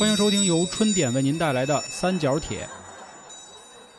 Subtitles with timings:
[0.00, 2.66] 欢迎收听由春点为您带来的三角铁。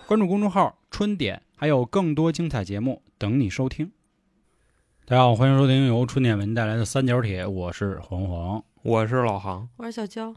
[0.08, 3.92] 关注公众号“春点”，还有更多精彩节目等你收听。
[5.06, 8.64] 大家好，欢迎收听由春点为您带来的三角铁，我是黄黄。
[8.82, 10.33] 我是老航，我是小娇，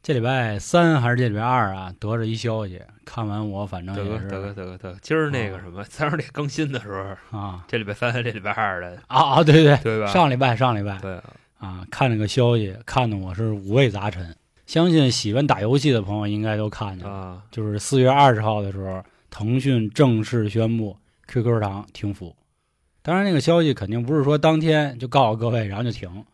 [0.00, 1.92] 这礼拜三还是这礼拜二啊？
[1.98, 6.88] 得着一消息，看完我反正德哥也是德哥德哥德哥，今儿那个什么三十点更新的时
[7.32, 9.42] 候，啊 这礼拜三这礼拜二的，啊啊！
[9.42, 10.06] 对对对吧？
[10.06, 11.20] 上礼拜上礼拜对，
[11.58, 14.32] 啊，看了个消息，看的我是五味杂陈。
[14.66, 20.96] 相信喜欢打游戏的朋友应该都看见了，啊，就是四月二十号的时候，腾讯正式宣布
[21.26, 22.34] QQ 堂停服。
[23.02, 26.24] 当然，那个消息肯定不是说当天就告诉各位，然后就停，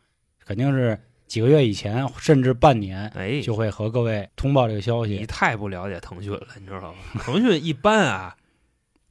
[0.45, 5.27] 肯定是几个月以前，甚至半年哎，就会和各位通报这个消息你。
[5.27, 6.99] 太不了解腾讯了，你知道吗？
[7.25, 8.37] 腾讯一般啊，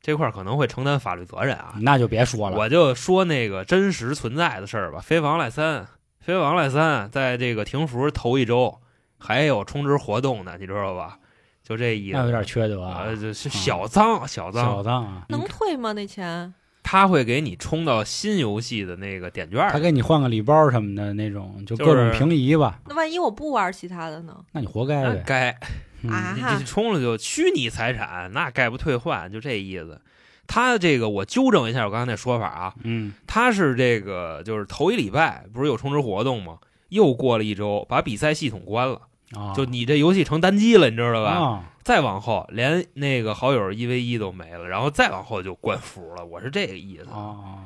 [0.02, 1.76] 这块可能会承担法律责任啊。
[1.82, 5.00] 那就别说了，我就说那个真实存在的事儿吧。
[5.02, 5.86] 飞王赖三，
[6.22, 8.80] 飞王赖三，在这个停服头一周
[9.20, 11.20] 还有充值活动呢，你知道吧？
[11.64, 15.26] 就这意思，那有点缺德啊呃，，就是小脏小脏小，脏啊！
[15.30, 15.92] 能退吗？
[15.94, 16.52] 那钱？
[16.82, 22.80] 他会给你充到新游戏的那个点券他给你换个礼包什么的那种，就就是各种平移吧。
[22.88, 24.36] 那万一我不玩其他的呢？
[24.54, 25.24] 那你活该呗。
[25.28, 25.60] 该
[26.02, 30.02] 嗯啊你这充了就虚拟财产，那概不退换，就这意思。
[30.48, 36.58] 他这个我纠正一下我刚才那说法啊，嗯，他是这个就是头一礼拜不是有充值活动吗？
[36.88, 39.02] 又过了一周，把比赛系统关了，
[39.36, 41.32] 啊，就你这游戏成单机了，你知道吧？
[41.32, 47.10] 啊，再往后连那个好友一 v 一都没了，然后再往后就关服了，我是这个意思。
[47.12, 47.66] 啊，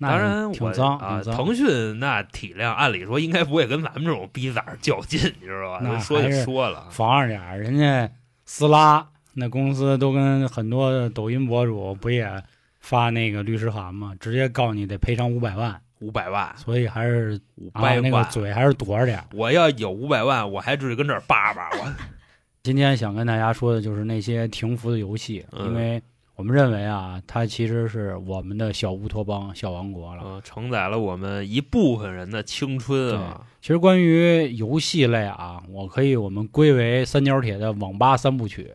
[0.00, 1.34] 当然我，挺脏，啊，脏。
[1.36, 5.80] 腾讯那体量，按理说应该不会跟咱们这种逼崽较劲，你知道吧？
[5.82, 8.10] 那说就说了，防着点儿，人家
[8.44, 12.42] 撕拉那公司都跟很多抖音博主不也
[12.80, 14.14] 发那个律师函吗？
[14.18, 17.40] 直接告你得赔偿五百万，五百万，所以还是
[17.72, 19.22] 啊五百那个万，嘴还是躲着点。
[19.34, 21.92] 我要有五百万，我还至于跟这儿叭叭我。
[22.62, 26.02] 今天想跟大家说的就是那些停服的游戏，嗯因为
[26.34, 30.22] 我们认为啊，它其实是我们的小乌托邦、小王国了。
[30.24, 33.44] 嗯，承载了我们一部分人的青春啊！
[33.60, 38.70] 其实关于游戏类啊，我可以我们归为三角铁的网吧三部曲。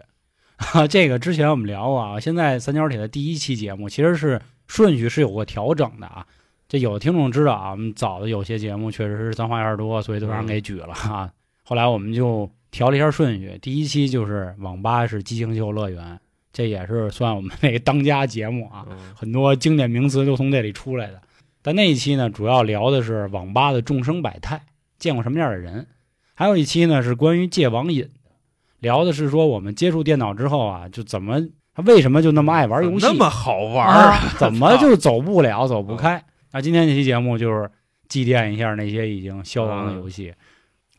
[0.90, 6.25] 这个之前我们聊过啊，现在三角铁的第一期节目其实是顺序是有过调整的啊。
[6.74, 11.30] 这有的听众知道啊，我们早的有些节目确实是脏话有点多，所以都让人给举了啊。
[11.62, 16.20] 后来我们就调了一下顺序，第一期就是网吧是激情秀乐园，
[16.52, 18.88] 这也是算我们那个当家节目啊。
[18.90, 21.22] 嗯很多经典名词都从这里出来的。
[21.62, 24.60] 但那一期呢，主要聊的是网吧的众生百态，
[24.98, 25.86] 见过什么样的人；
[26.34, 28.32] 还有一期呢是关于戒网瘾的，
[28.80, 31.40] 聊的是说我们接触电脑之后啊，就怎么
[31.76, 36.24] 他为什么就那么爱玩游戏，那么好玩儿啊， 怎么就走不了、走不开？
[36.56, 37.68] 那今天这期节目就是
[38.08, 40.31] 祭奠一下那些已经消亡的游戏。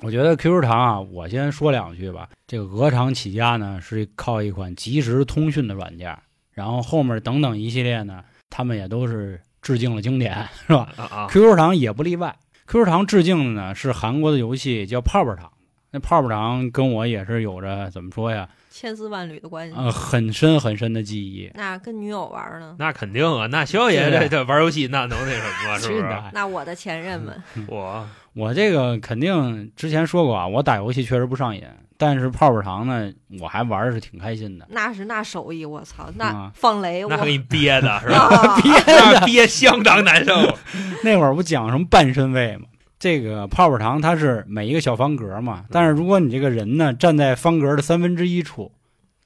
[0.01, 2.29] 我觉得 QQ 糖啊，我先说两句吧。
[2.45, 6.19] 这个鹅厂起家呢，是靠一款即时通讯的软件，
[6.51, 12.35] 然后后面等等一系列呢，他们也都是致敬了经典，是吧啊啊！？QQ 糖也不例外。
[12.67, 15.53] QQ 糖致敬的呢是韩国的游戏叫泡泡糖，
[15.93, 19.75] 那泡泡糖跟我也是有着怎么说呀，千丝万缕的关系。
[19.77, 21.49] 呃，很深很深的记忆。
[21.55, 22.75] 那跟女友玩呢？
[22.81, 26.23] 那肯定啊，那肖爷这这玩游戏那能那什么是不是？
[26.33, 28.05] 那我的前任们， 我
[28.35, 31.63] 我这个肯定之前说过啊，我打游戏确实不上瘾，
[31.97, 34.67] 但是泡泡糖呢，我还玩的是挺开心的。
[34.71, 38.59] 那是那手艺，我操，啊那放雷我那给你憋的是吧？
[38.61, 38.73] 憋
[39.13, 40.33] 的憋相当难受。
[41.05, 42.67] 那会儿不讲什么半身位吗？
[42.99, 48.73] 这个泡泡糖它是每一个小方格嘛，但是如果你这个人呢站在方格的三分之一处，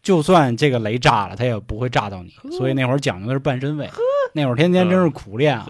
[0.03, 2.33] 就算这个雷炸了，它也不会炸到你。
[2.57, 3.89] 所以那会儿讲究的是半身位，
[4.33, 5.69] 那会儿天天真是苦练啊。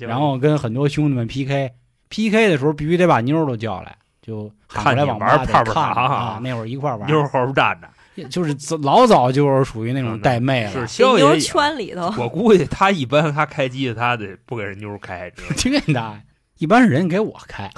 [0.00, 6.40] 然后跟很多兄弟们 PK，PK 的时候必须得把妞儿都叫来，就喊过来网吧玩泡泡糖啊。
[6.42, 10.72] 那会儿一块玩，妞后边站着，就是老早就是属于那种带妹了。
[10.72, 11.38] 是肖爷。
[11.38, 15.54] 圈里头，我估计他一般他开机他得不给人妞开，知道吗？
[15.56, 16.20] 听见他，
[16.58, 17.70] 一般是人给我开，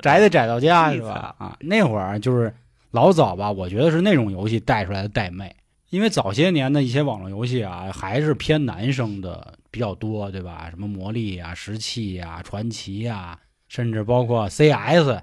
[0.00, 1.34] 宅得宅到家是吧？
[1.38, 2.54] 啊，那会儿就是
[2.92, 5.54] 老早吧，我觉得是那种游戏带出来的带妹，
[5.90, 10.68] 因为早些年的一些网络游戏啊，还是偏男生的比较多，对吧？
[10.70, 13.38] 什么魔力啊、石器啊、传奇啊，
[13.68, 15.20] 甚至包括 CS，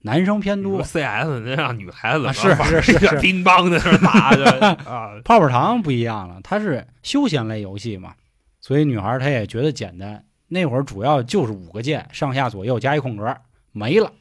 [0.00, 0.82] 男生偏多。
[0.82, 8.14] CS 那让女孩子啊是是是是乒乓在那儿打的 啊，泡泡糖不一样了，它是休闲类游戏嘛，
[8.60, 10.24] 所以女孩她也觉得简单。
[10.54, 13.36] 那会儿主要就是五个键，上下左右加一空格，
[13.72, 14.12] 没了，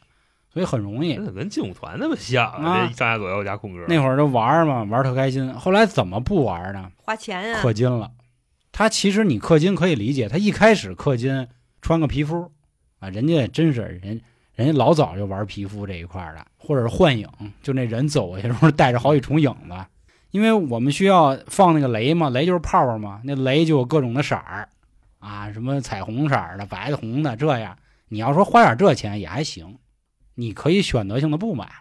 [0.52, 1.26] 所以很容易这。
[1.26, 3.86] 怎么跟劲舞团那么像啊这上下左右加空格。
[3.88, 5.54] 那会儿就玩嘛，玩特开心。
[5.54, 6.90] 后来怎么不玩呢？
[6.98, 8.10] 花钱啊，氪金了。
[8.72, 11.48] 他其实你氪金可以理解，他一开始氪金
[11.84, 12.52] 穿个皮肤
[12.98, 14.20] 啊，人家真是人
[14.56, 17.30] 人家老早就玩皮肤这一块儿的，或者是幻影，
[17.62, 19.76] 就那人走过去的时候带着好几重影子。
[20.32, 24.68] 因为我们需要放那个雷嘛，雷就是泡泡嘛，那雷就有各种的色儿
[25.24, 27.78] 啊，什么彩虹色的、白的、红的，这样。
[28.10, 29.80] 你要说花点这钱也还行，
[30.36, 31.72] 你可以选择性的不买，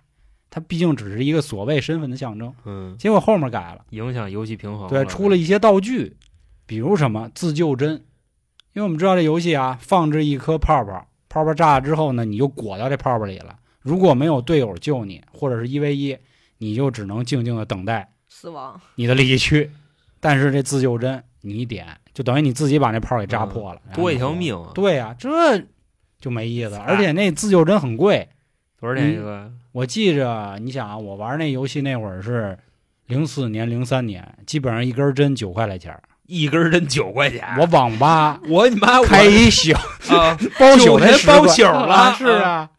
[0.48, 2.54] 它毕竟只是一个所谓身份的象征。
[2.64, 4.88] 嗯，结果后面改了，影响游戏平衡。
[4.88, 6.16] 对，出了一些道具，
[6.64, 8.04] 比如什么自救针，
[8.72, 13.58] 因为我们知道这游戏啊，放置一颗泡泡，泡泡炸了之后呢，你就裹到这泡泡里了。
[13.80, 16.16] 如果没有队友救你，或者是一 v 一，
[16.58, 19.70] 你就只能静静的等待死亡，你的离去。
[20.20, 24.70] 但是这自救针你一点，就等于你自己把那泡给扎破了，多一条命啊！
[24.74, 25.28] 对呀、这
[26.20, 26.74] 就没意思。
[26.76, 28.28] 而且那自救针很贵，
[28.80, 29.50] 多少钱一个？
[29.72, 32.58] 我记着，你想啊，我玩那游戏那会儿是
[33.06, 36.02] 零四年、零三年，基本上一根针九块来钱儿。
[36.26, 37.42] 一根针九块钱。
[37.58, 39.72] 我网吧 我你妈我开一宿
[40.14, 40.38] 啊！
[40.58, 42.70] 包宿才九10块包宿了啊是啊，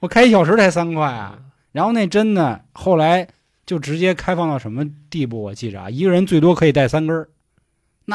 [0.00, 1.38] 我开一小时才三块啊。
[1.72, 3.26] 然后那针呢，后来
[3.64, 5.42] 就直接开放到什么地步？
[5.42, 7.28] 我记着啊，一个人最多可以带三根儿，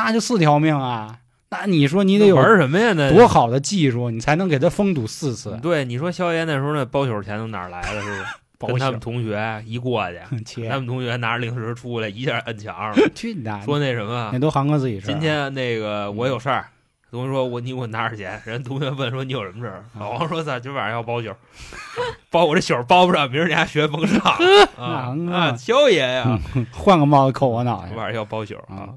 [0.04, 1.18] 那就四条命啊。
[1.50, 2.92] 那你说你得有玩什么呀？
[2.94, 5.58] 那多好的技术，你才能给他封堵四次？
[5.64, 8.02] 对，你说萧爷那时候那包宿钱从哪儿来的？
[8.02, 8.24] 是不是？
[8.58, 10.02] 包跟他们同学一过
[10.46, 13.66] 去，他们同学拿着零食出来，一下摁墙上了，去你大爷！
[13.66, 15.00] 说那什么那，都韩哥自己。
[15.02, 16.66] 今天那个我有事儿。
[17.12, 21.30] 同学说：“我你给我拿点钱。”人同学问说：“你有什么事儿？”啊老王说：“咱今晚上要包宿，
[22.30, 24.20] 包我这宿包不上，明儿你还学甭上
[24.78, 25.56] 啊那啊！
[25.56, 26.38] 萧爷呀，
[26.74, 27.96] 换个帽子扣我脑袋今。
[27.98, 28.90] 晚上要包宿啊啊！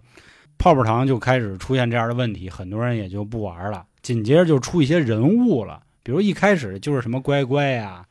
[0.59, 3.87] 泡泡糖就开始出现这样的问题，很多人也就不玩了。
[4.03, 8.05] 紧接着就出一些人物了，比如一开始就是什么乖乖呀、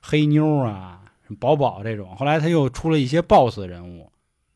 [0.00, 1.00] 黑妞啊、
[1.38, 4.10] 宝宝这种，后来他又出了一些 BOSS 人物，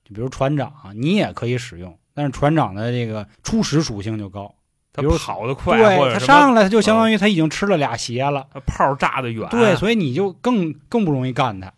[0.05, 4.53] 就比如船长，你也可以使用，但是船长的这个初始属性就高，
[4.93, 5.79] 他比如跑得快，
[6.13, 11.73] 他上来他就相当于他已经吃了俩鞋了，他炮炸得远，对，所以你就更更不容易干他。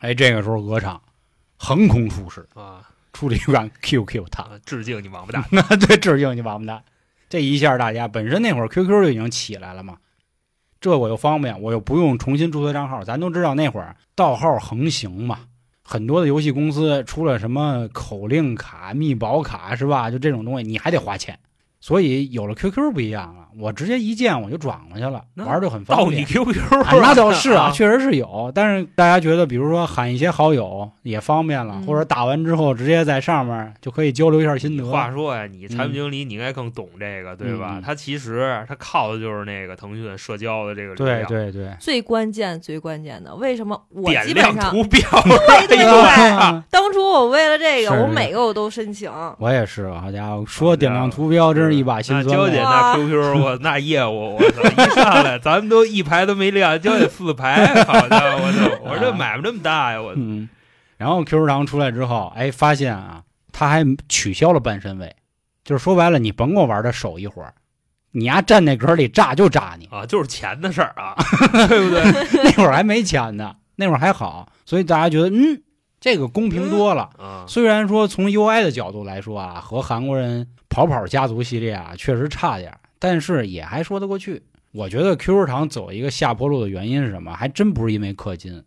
[0.00, 1.00] 哎，这个时候鹅厂
[1.56, 2.87] 横空出世，啊
[3.18, 4.46] 出了一款 QQ 糖。
[4.46, 4.52] 啊！
[4.64, 5.44] 致敬你王八蛋！
[5.50, 6.84] 那对致敬你王八蛋！
[7.28, 9.96] 这一下大家本身那会儿 QQ 就已经起来了嘛，
[10.80, 13.02] 这我又方便，我又不用重新注册账号。
[13.02, 15.40] 咱都知道那会儿盗号横行嘛，
[15.82, 20.12] 很多的游戏公司出了什么口令卡、密保卡是吧？
[20.12, 21.36] 就这种东西你还得花钱。
[21.80, 26.24] 所以有了 QQ 不一样了，我直接一键我就转过去了，玩儿就很方便到你。
[26.24, 34.84] QQ 啊，那倒是啊，啊，确实是有，但是大家觉得，比如说喊一些好友也方便了，嗯或者打完之后直接在上面就可以交流一下心得。
[34.84, 37.82] 话说呀，你产品经理你应该更懂这个，对吧嗯？
[37.82, 45.00] 他其实他靠的就是那个腾讯社交的这个流对量，对对，最关键最关键的，为什么我点基本上亮图标，
[45.68, 49.10] 对对对，啊当初我为了这个，我每个我都申请。
[49.38, 52.36] 我也是，好家伙，说点亮图标真是一把辛那酸。
[52.36, 58.78] 娇姐那 QQ 我那业务我操，一上来咱们都一排都没亮，娇姐四排，好家伙，我操！
[58.84, 60.48] 我这买卖这么大呀，我嗯，
[60.96, 63.22] 然后 QQ 堂出来之后，哎，发现啊，
[63.52, 65.14] 他还取消了半身位，
[65.64, 67.54] 就是说白了，你甭给我玩的手一会儿，
[68.12, 69.86] 你丫站那格里炸就炸你。
[69.90, 71.14] 啊，就是钱的事儿啊，
[71.68, 72.02] 对不对？
[72.44, 75.60] 那会儿还没钱呢，那会儿还好，所以大家觉得嗯，
[76.00, 77.10] 这个公平多了。
[77.18, 84.42] 啊，虽然说从 UI 的角度来说啊，和韩国人跑跑家族系列啊确实差点，但是也还说得过去。
[84.72, 87.34] 我觉得 QQ 糖走一个下坡路的原因是什么？
[87.34, 88.62] 还真不是因为氪金，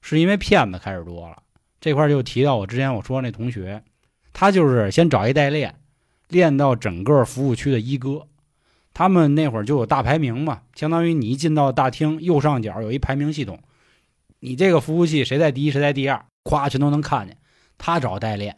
[0.00, 1.42] 是因为骗子开始多了。
[1.80, 3.82] 这块儿就提到我之前我说那同学，
[4.32, 5.74] 他就是先找一代练，
[6.28, 8.26] 练到整个服务区的一哥。
[8.94, 13.58] 他们那会儿就有大排名嘛，相当于你一进到大厅右上角有一排名系统，
[14.40, 17.36] 你这个服务器谁在第一谁在第二，咵全都能看见。
[17.76, 18.56] 他找代练，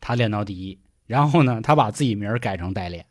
[0.00, 3.04] 他练到第一，然后呢，他把自己名儿改成代练。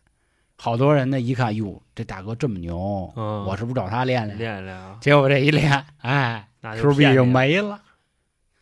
[0.56, 4.38] 好多人呢一看，哟，这大哥这么牛，嗯我是不是找他练练？
[4.38, 7.82] 练练啊，结果这一练，哎，Q 币就没了。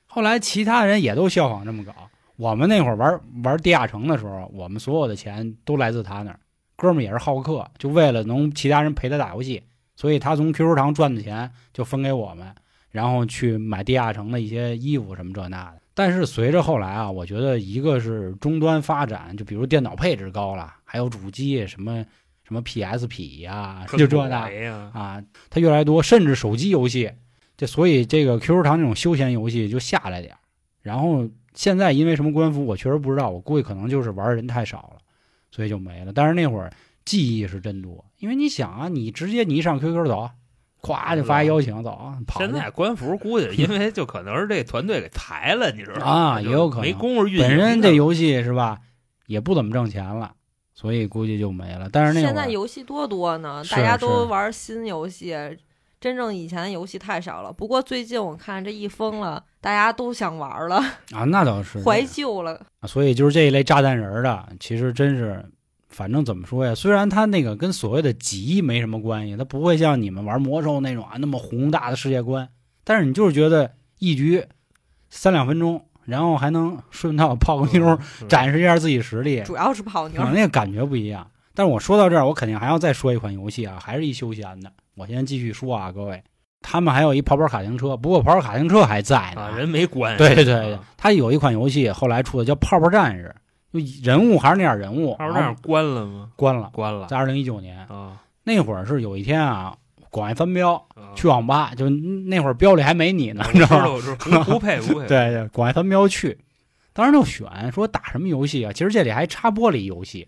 [0.07, 1.93] 后来其他人也都效仿这么搞。
[2.37, 6.39] 我们那会儿玩玩地下城的时候，我们所有的钱都来自他那儿。
[6.75, 9.61] 哥们儿也是好客，就为了能其他人陪他打游戏，
[9.95, 12.55] 所以他从 QQ 堂赚的钱就分给我们，
[12.91, 15.77] 然后去买地下城的一些衣服什么这那的。
[15.93, 22.05] 但是随着后来啊，我觉得一个是终端发展，就比如电脑配置高了，还有主机什么
[22.43, 24.49] 什么 PSP 呀、就这那，
[24.93, 27.11] 啊，它越来越多，甚至手机游戏，
[27.57, 30.37] 这所以这个 QQ 堂这种休闲游戏就下来点儿。
[30.81, 35.01] 然后现在因为什么官服，我确实不知道，我估计可能就是玩的人太少了，
[35.51, 36.13] 所以就没了。
[36.13, 36.71] 但是那会儿
[37.03, 40.29] 记忆是真多，因为你想啊，你直接你一上 QQ 走，
[40.81, 46.11] 咵就发一邀请走现在官服估计因为就可能是这团队给裁了，你知道吗？
[46.11, 48.79] 啊也有可能没工夫运营本身这游戏是吧，
[49.27, 50.33] 也不怎么挣钱了，
[50.73, 51.87] 所以估计就没了。
[51.91, 55.35] 但是那现在游戏多多呢，大家都玩新游戏，
[55.99, 57.53] 真正以前的游戏太少了。
[57.53, 60.77] 不过最近我看这一封了，大家都想玩了，
[61.11, 62.59] 啊，那倒是怀旧了。
[62.79, 65.45] 啊所以就是这一类炸弹人的，其实真是，
[65.91, 66.73] 反正怎么说呀？
[66.73, 72.49] 虽然它那个跟所谓的集没什么关系，它不会像你们玩魔兽那种啊那么宏大的世界观，
[72.83, 74.43] 但是你就是觉得一局
[75.09, 81.29] 三两分钟，然后还能顺道泡个妞展示一下自己实力，主要是泡妞可，能那个感觉不一样。
[81.53, 84.71] 但是我说到这儿，我肯定还要再说一款游戏啊，还是一休闲的。
[84.95, 86.23] 我先继续说啊，各位，
[86.61, 89.41] 他们还有一跑跑卡丁车，不过跑跑卡丁车还在呢。
[89.41, 90.15] 啊，人没关。
[90.15, 93.35] 对对对，啊他有一款游戏后来出的叫《泡泡战士》，
[93.71, 96.29] 就人物还是那点人物，泡泡站关了吗？
[96.35, 99.75] 关了，关了在二零一九年啊，那会儿是有一天啊，
[100.09, 104.17] 广外翻标啊去网吧，就那会儿标里还没你呢，你知道吗？
[104.19, 105.07] 不不配不配。
[105.07, 106.37] 对对，广外翻标去，
[106.91, 108.73] 当时就选说打什么游戏啊？
[108.73, 110.27] 其实这里还插播了一游戏，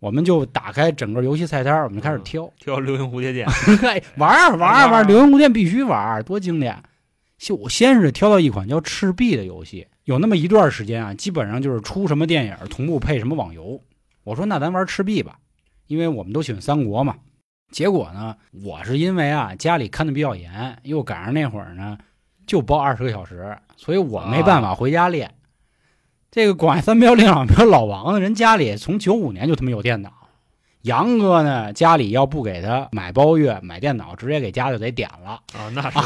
[0.00, 3.46] 我们就打开整个游戏菜单，我们就开始挑，挑流星蝴蝶剑，
[3.78, 6.82] 嘿玩儿玩儿玩流星蝴蝶剑必须玩儿，多经典！
[7.38, 13.80] 就我先是挑到一款叫《赤壁》的游戏，有那么一段时间啊，基本上就是出什么电影同步配什么网游。
[14.22, 15.38] 我说那咱玩赤壁吧，
[15.86, 17.16] 因为我们都喜欢三国嘛。
[17.70, 21.98] 结果呢，我是因为啊家里看的比较严，又赶上那会儿呢
[22.46, 25.34] 就包二十个小时，所以我没办法回家练。
[26.30, 30.23] 这个广外三标、令两标老王呢，人家里从九五年就他妈有电脑。
[30.84, 35.40] 杨哥呢，家里要不给他买包月、买电脑，直接给家就得点了。
[35.54, 35.98] 啊，那是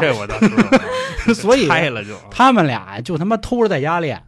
[0.00, 4.20] 这 这我倒知道啊，所以 开了就他们俩就他妈偷着在家练。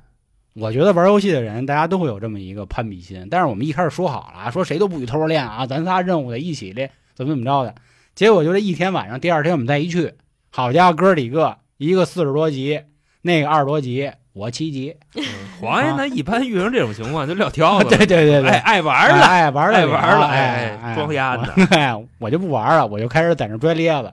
[0.54, 3.26] 我觉得玩游戏的人，大家都会有这么一个攀比心。
[3.28, 7.75] 但是我们一开始说好了啊，说谁都不许偷着练啊，咱仨任务得一起练，怎么怎么着的。
[8.14, 10.14] 结果就这一天晚上，第二天我们再一去，
[10.50, 12.80] 好家伙，哥几个，一个四十多级，
[13.22, 14.95] 那个二十多级，我七级。
[15.14, 15.25] 嗯
[15.59, 24.12] 黄爷呢，一般遇上这种情况就撂挑子， 对对对对，爱爱玩了，爱玩了，爱玩了，哎哎，装鸭子，哎，我就不玩了，我就开始在那拽咧子。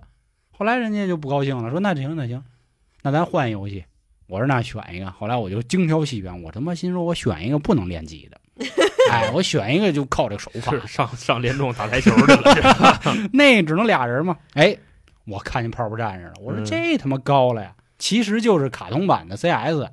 [0.58, 2.42] 后来人家就不高兴了，说那行那行，
[3.02, 3.84] 那咱换游戏。
[4.28, 5.12] 我说那选一个。
[5.12, 8.40] 后来我就精挑细选，我他妈心说我选一个不能练级的，
[9.12, 12.98] 哎，我选一个就靠这个手法，是上上联众打台球去了，
[13.34, 14.38] 那只能俩人嘛。
[14.54, 14.76] 哎，
[15.26, 17.74] 我看见泡泡战士了，我说嗯这他妈高了呀！
[18.00, 19.86] 其实就是卡通版的 CS，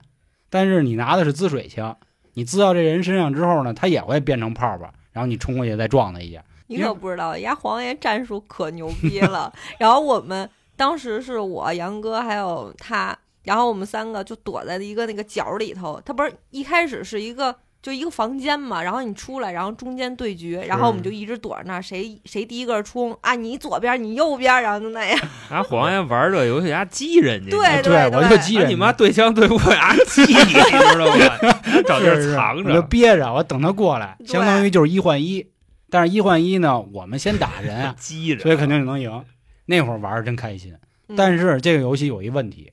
[0.51, 1.97] 但是你拿的是滋水枪，
[2.35, 6.45] 你滋到这人身上之后呢，他也会变成泡泡，然后你冲过去再撞他一下。
[6.67, 9.53] 你可不知道，丫黄爷战术可牛逼了。
[9.79, 16.01] 然后我们当时是我杨哥还有他，然后我们三个就躲在一个那个角里头。
[16.05, 25.19] 他不是一开始是一个就一个房间嘛，然后你出来，然后中间对决，然后我们就一直躲着那儿，谁谁第一个冲啊，你左边你右边，然后就那样。
[25.49, 31.61] 啊，黄爷玩这游戏，丫激人家，对对我就激人啊你妈对枪对不过，丫激你，你知道吗？
[31.87, 35.47] 找地儿藏我就着，憋着，我等他过来，相当于就是一换一。
[35.89, 39.25] 但是，一换一呢，我们先打人啊， 激人，所以肯定就能赢。
[39.67, 40.73] 那会儿玩儿真开心。
[41.09, 42.71] 嗯但是这个游戏有一问题，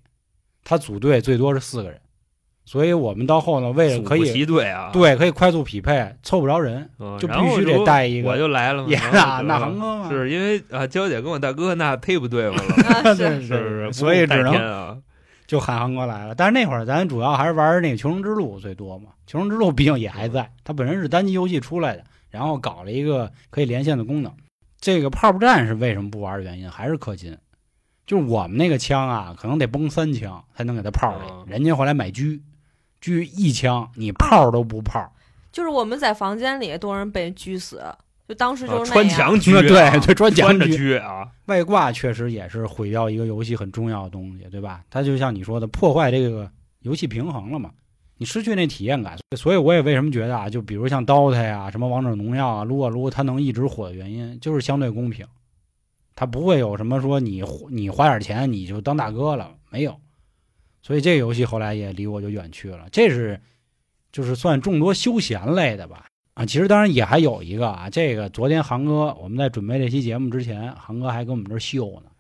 [0.64, 2.00] 他组队最多是四个人，
[2.68, 8.38] 所以我们到后呢，为了可以齐队啊，对可以快速匹配，凑不着人，嗯，就必须得带一个我。
[8.38, 12.64] 就来了嘛，也然后啊，那航哥嘛，是因为啊，娇姐跟我大哥那忒不对付了，
[13.10, 13.94] 啊是是是是？
[13.98, 14.98] 所以只能啊，
[15.48, 16.36] 就喊航哥来了。
[16.36, 24.30] 但是那会儿咱主要还是玩那个《求生之路》最多嘛，《求生之路》毕竟也还在，它本身是单机游戏出来的，然后搞了一个可以连线的功能。
[24.82, 27.38] 这个泡泡战是为什么不玩的原因还是氪金，
[28.06, 32.40] 就是我们那个枪啊，可能得崩三枪才能给它泡里，嗯人家后来买狙，
[33.02, 35.12] 狙一枪你泡都不泡，
[35.52, 37.84] 就是我们在房间里多人被狙死，
[38.28, 39.08] 就当时啊就穿。
[39.08, 44.84] 墙狙啊，对对穿墙狙狙 啊，外挂确实也是毁掉一个游戏很重要的东西，对吧？
[44.90, 46.50] 它就像你说的，破坏这个
[46.82, 47.72] 游戏平衡了嘛，
[48.18, 49.18] 你失去那体验感。
[49.38, 55.26] 所以我也为什么觉得啊，就比如像 DOTA 呀、什么王者荣耀啊、撸啊撸，它能一直火的原因就是相对公平，
[56.16, 59.96] 它不会有什么说你你花点钱你就当大哥了，没有。
[60.82, 62.86] 所以这个游戏后来也离我就远去了。
[62.92, 63.40] 这是
[64.12, 66.06] 就是算众多休闲类的吧。
[66.34, 72.12] 啊，其实当然也还有一个啊，这个昨天航哥我们在准备这期节目之前，航哥还跟我们这秀呢，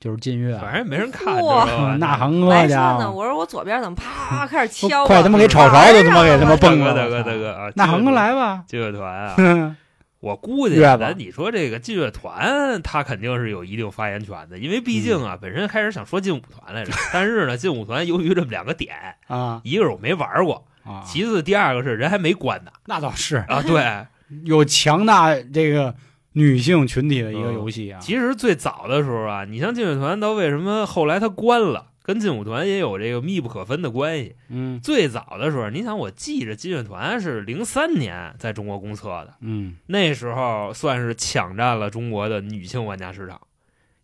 [0.00, 1.96] 就是禁月，反正也没人看，知哇道吧？
[2.00, 9.76] 那航哥来说呢，家伙，我说我左边怎么啪 开始敲啊，快他妈给炒勺都他妈给他妈大蹦了，哥大哥大哥啊，那航哥来吧，劲乐团啊， 哼
[10.20, 15.38] 我估计咱你说这个劲乐团，他肯定是有一定发言权的，因为毕竟啊，嗯。
[15.40, 18.96] 本身开始想说劲舞团来着，但是呢，劲舞团由于这么两个点，
[19.28, 23.36] 啊一个是我没玩过，啊，其次第二个是人还没关呢那倒是。
[23.48, 24.06] 啊，对。
[24.44, 25.94] 有强大这个
[26.32, 34.34] 女性群体的一个嗯游戏啊，其实最早的时候啊，你像劲乐团，到为什么后来它关了，跟劲舞团也有这个密不可分的关系。
[34.48, 43.38] 嗯最早的时候，你想，我记着劲乐团是零三年在中国公测的，嗯那时候算是抢占了中国的女性玩家市场。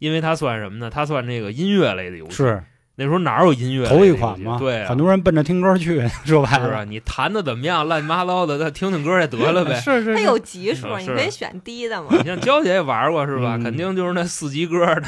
[0.01, 0.91] 因为它算什么呢？
[0.91, 2.33] 它算这个音乐类的游戏。
[2.33, 2.63] 是
[2.97, 9.75] 那时候哪有音乐头一款嘛，对啊，很多人奔着听歌去， 说白是啊，了，你弹的怎么样，乱七八糟的，再听听歌也得了呗。
[9.83, 12.09] 是是是它有级数，嗯你可以选低的嘛。
[12.13, 13.57] 你像娇姐也玩过是吧？
[13.57, 15.03] 嗯肯定就是那四级歌的，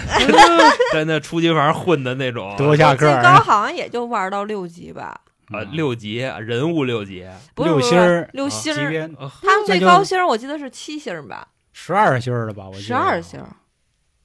[0.93, 2.55] 在那初级房混的那种。
[2.57, 5.21] 多下最个高好像也就玩到六级吧，
[5.53, 7.25] 啊，六级人物六级，
[7.57, 9.11] 六星儿六啊星儿。
[9.43, 13.47] 他们最高星儿我记得是七星儿吧，十二星儿的吧，我记得十得二星儿。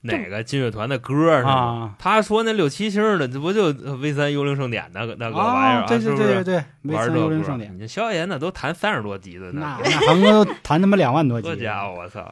[0.01, 1.51] 哪个金乐团的歌是吗？
[1.51, 3.67] 啊他说那六七星的，这不就
[3.97, 6.15] V 三幽灵盛典那个那个玩意儿啊，对对？
[6.15, 12.29] 对对对，没玩这三幽灵盛典，萧炎那都弹三十多级的那呢，那韩哥都弹他妈两万多级， 这家伙我操！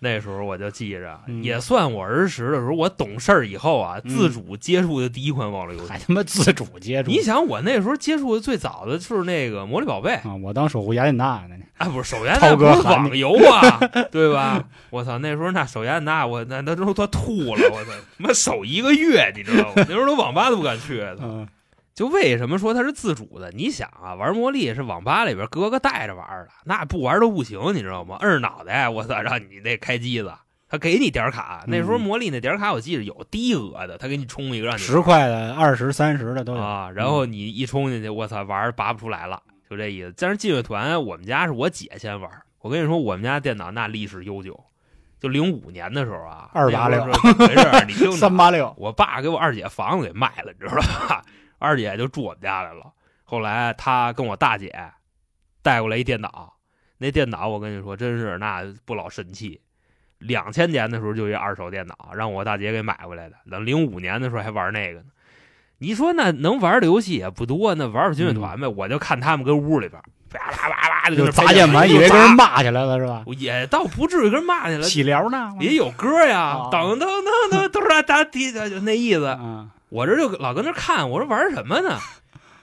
[0.00, 5.98] 那时候我就记着， 嗯也算我儿时的时候，我懂事儿以后啊，嗯自主接触的第一款网络游戏还。
[5.98, 7.10] 他妈自主接触。
[7.10, 13.78] 你想，我那时候接触的最早的就是那个魔力宝贝，啊，我当守护雅典娜呢，啊，不是手摇涛那不是哥网游啊，
[14.10, 14.62] 对吧？
[14.90, 19.72] 我操，那时候那守雅典娜我那那都都吐了，我操，他妈守一个月，你知道吗？
[19.86, 21.00] 那时候都网吧都不敢去。
[21.00, 21.48] 操嗯，
[21.94, 23.50] 就为什么说它是自主的？
[23.50, 28.16] 你想啊，玩魔力是网吧里边哥哥带着玩的，那不玩都不行，你知道吗？
[28.20, 30.32] 摁着脑袋，我操，让你那开机子，
[30.68, 31.64] 他给你点卡。
[31.66, 40.12] 那时候嗯魔力那点卡我记得有低额的，他给你充一个让你十块的、二十、三十的都有啊，然后你一冲进去，我操，玩儿拔不出来了，就这意思。
[40.16, 42.42] 但是劲乐团，我们家是我姐先玩儿。
[42.60, 44.58] 我跟你说，我们家电脑那历史悠久，
[45.24, 47.86] 就零五年的时候啊，286那时候是 怎么回事？
[47.86, 51.24] 你听 三八六，我爸给我二姐房子给卖了，你知道吧？
[51.58, 52.92] 二姐就住我们家来了。
[53.24, 54.70] 后来她跟我大姐
[55.62, 56.58] 带过来一电脑，
[56.98, 59.58] 那电脑我跟你说，真是那不老神器。
[60.18, 63.36] 两千年的时候就一二手电脑，让我大姐给买回来的。
[63.50, 65.06] 等零五年的时候还玩那个呢。
[65.78, 68.66] 你说那能玩的游戏也不多，那玩玩军乐团呗。
[68.68, 70.00] 我就看他们跟屋里边
[70.30, 73.22] 啪啦啪啦的就砸键盘，以为跟人骂起来了是吧？
[73.38, 75.52] 也倒不至于跟人骂去了，起聊呢？
[75.60, 79.26] 也有歌呀啊，噔噔噔噔噔哒哒滴的，就那意思。
[79.40, 81.98] 嗯，我这就老跟那看，我说玩什么呢？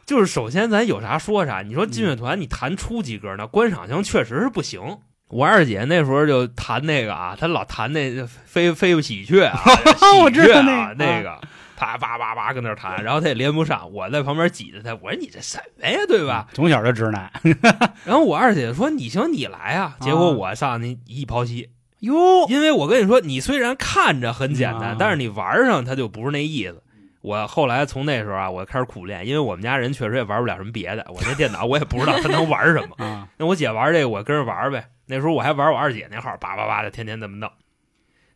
[0.05, 1.61] 就是首先咱有啥说啥。
[1.61, 4.81] 你说劲乐团，你弹初级歌，呢观赏性确实是不行。
[5.29, 9.57] 我二姐那时候就弹那个啊，她老弹那飞飞不喜鹊啊，
[10.21, 11.39] 我知道喜鹊那个啊
[11.81, 16.47] 那个，啪叭叭叭跟那儿弹，然后他也连不上，我在旁边挤着他，我说你这什么呀，对吧？
[16.53, 17.31] 从小就直男
[18.05, 22.13] 然后我二姐说你行你来啊，结果我上去一抛弃，哟，
[22.47, 26.83] 因为我跟你说，你虽然看着很简单，啊但是你玩上它就不是那意思。
[27.21, 33.05] 我后来从那时候啊，我开始苦练，因为我们家人确实也玩不了什么别的，我那电脑我也不知道它能玩什么。
[33.05, 34.87] 啊，那我姐玩这个，我跟着玩呗。
[35.05, 37.47] 那时候我还玩我二姐那号，叭叭叭的，天天这么弄，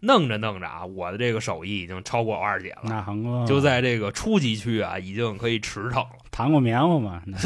[0.01, 2.81] 弄着弄着啊，我的这个手艺已经超过我二姐了。
[2.83, 6.09] 那航哥就在这个初级区啊，已经可以驰骋了。
[6.31, 7.21] 弹过棉花吗？
[7.25, 7.37] 那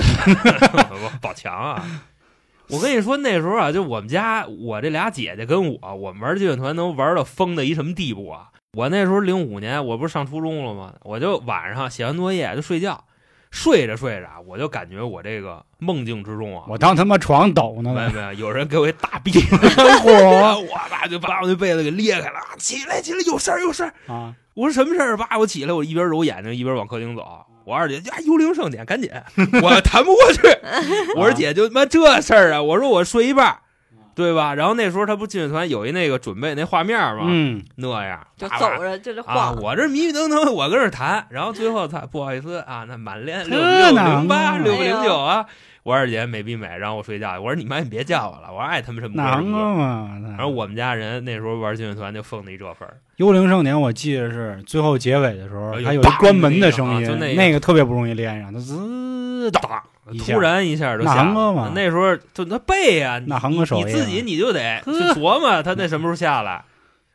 [1.21, 1.85] 宝强啊！
[2.69, 8.49] 我跟你说，那时候啊，就我们家我这俩姐姐跟我，我们玩劲乐团能玩到疯的一什么地步啊？
[8.73, 10.93] 我那时候零五年，我不是上初中了吗？
[11.01, 13.03] 我就晚上写完作业就睡觉，
[13.51, 23.93] 睡着睡着啊，我就感觉我这个梦境之中啊，我当他妈床抖呢没有没有，有人给我一大逼， 嚯 我爸就把我那被子给裂开了，起来起来，有事儿有事儿。
[24.07, 24.33] 啊！
[24.53, 25.17] 我说什么事儿？
[25.17, 27.25] 爸，我起来，我一边揉眼睛一边往客厅走。
[27.65, 29.09] 我二姐呀，幽灵盛典，赶紧，
[29.61, 30.41] 我谈不过去。
[31.15, 32.61] 我说姐，就妈这事儿啊！
[32.61, 33.59] 我说我睡一半儿，
[34.19, 34.53] 对吧？
[34.53, 45.45] 然后那时候他不劲乐团有一那个准备那画面嘛，嗯，那样就走着就是啊，我这迷迷瞪瞪，我跟这儿弹，然后最后他不好意思啊，那满脸六 六零八六零九啊。
[45.83, 47.39] 我二姐美比美，然后我睡觉。
[47.39, 48.49] 我说你妈，你别叫我了。
[48.51, 49.73] 我说爱他们什么歌什么歌。
[49.75, 50.19] 嘛？
[50.37, 52.97] 然后我们家人那时候玩劲乐团就奉的一这份儿。
[53.15, 59.83] 幽灵少年，我记得是最后结尾的时候，还有一关门的声音那个啊就那，那个特别不容易练上，它滋的当一下
[60.17, 66.63] 突然一下就下了嘛那时候就那背呀、那你航哥手啊你自己你就得 去琢磨他那什么时候下来。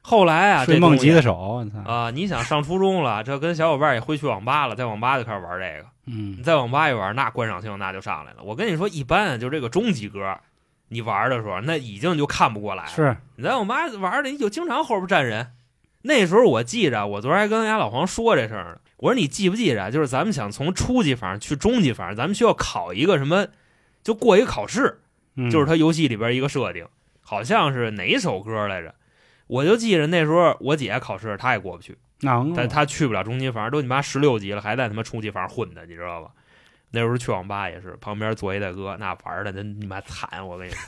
[0.07, 1.67] 后来啊，这梦这东西吉的手！
[1.87, 5.89] 啊，你想上初中了，这跟小伙伴也会去网吧了，在网吧就开始玩这个。
[6.07, 8.43] 嗯你，在网吧一玩，那观赏性那就上来了。
[8.43, 10.37] 我跟你说，一般啊就这个中级歌，
[10.89, 12.91] 你玩的时候，那已经就看不过来了。
[12.91, 15.53] 是你在网吧玩的，你就经常后边站人。
[16.03, 18.77] 那时候我记着，我昨儿还跟家老黄说这事儿呢。
[18.97, 23.49] 我说你记不记着，就是咱们想从初级房去中级房，咱们需要考一个什么，
[24.03, 25.01] 就过一个考试，
[25.37, 26.87] 嗯就是他游戏里边一个设定，
[27.21, 28.95] 好像是哪首歌来着？
[29.47, 31.99] 我就记着那时候我姐考试，她也过不去，
[32.57, 36.31] 但她去不了中级房，都你妈十六级了，还在他妈初级房混的，你知道吧？
[36.95, 40.47] 那时候去网吧也是，旁边坐一大哥，那玩的真你妈惨！
[40.47, 40.79] 我跟你说，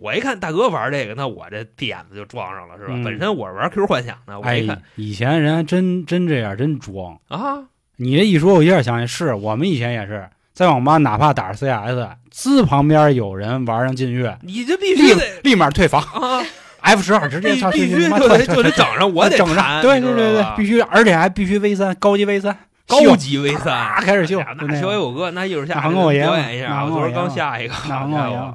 [0.00, 2.92] 我一看大哥玩这个，那我这点子就撞上了，是吧？
[2.94, 7.18] 嗯本身我是玩 QQ 幻想的，我哎一看，以前人还真真这样，真装。
[7.28, 7.64] 啊，
[7.96, 16.00] 你这一说，我一下想起，是我们以前也是在网吧，哪怕打着 CS，自旁边有人玩上禁欲，你就必须立得立马退房。
[16.00, 16.42] 啊
[16.82, 22.56] ！F 十二直接上必必须就得就得整上， 我得整上，对对对对，必须，而且还必须 V 三，高级 V 三，
[22.90, 28.54] 高级 V 三啊，开始秀那个那小野我哥，那一会儿下那韩表演一下啊，我昨儿刚下一个，那韩国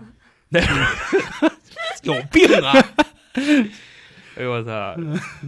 [0.49, 0.59] 那
[2.03, 2.73] 有病啊！
[4.37, 4.69] 哎呦我操，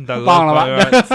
[0.08, 0.66] 大哥忘了吧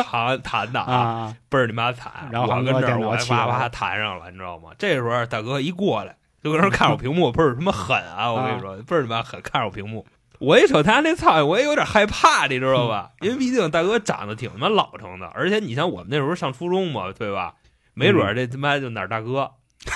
[0.04, 2.12] 弹弹的啊，啊，倍儿你妈惨。
[2.30, 4.70] 然后我跟这儿我啪啪弹上了，你知道吗？
[4.78, 8.30] 这时候大哥一过来，就搁那儿看我屏幕，倍儿他妈狠啊！
[8.30, 10.06] 我跟你说，倍儿他妈狠，看着我屏幕。
[10.38, 13.11] 我一瞅他那操，我也有点害怕，你知道吧？
[13.22, 17.54] 因为毕竟大哥长得挺他妈老成的，而且你像我们那时候上初中嘛，对吧？
[17.94, 19.50] 没准儿这他妈就哪儿大哥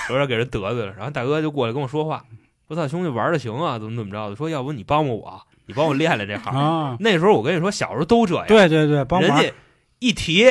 [0.09, 2.23] 有点给人得罪了，然后大哥就过来跟我说话，
[2.67, 6.53] 我操兄弟玩的行啊，怎么怎么着的，说要不你帮帮我，你帮我练练这行。
[6.57, 9.53] 啊，那时候我跟你说，小时候都这样，对对对，帮忙人家
[9.99, 10.45] 一提，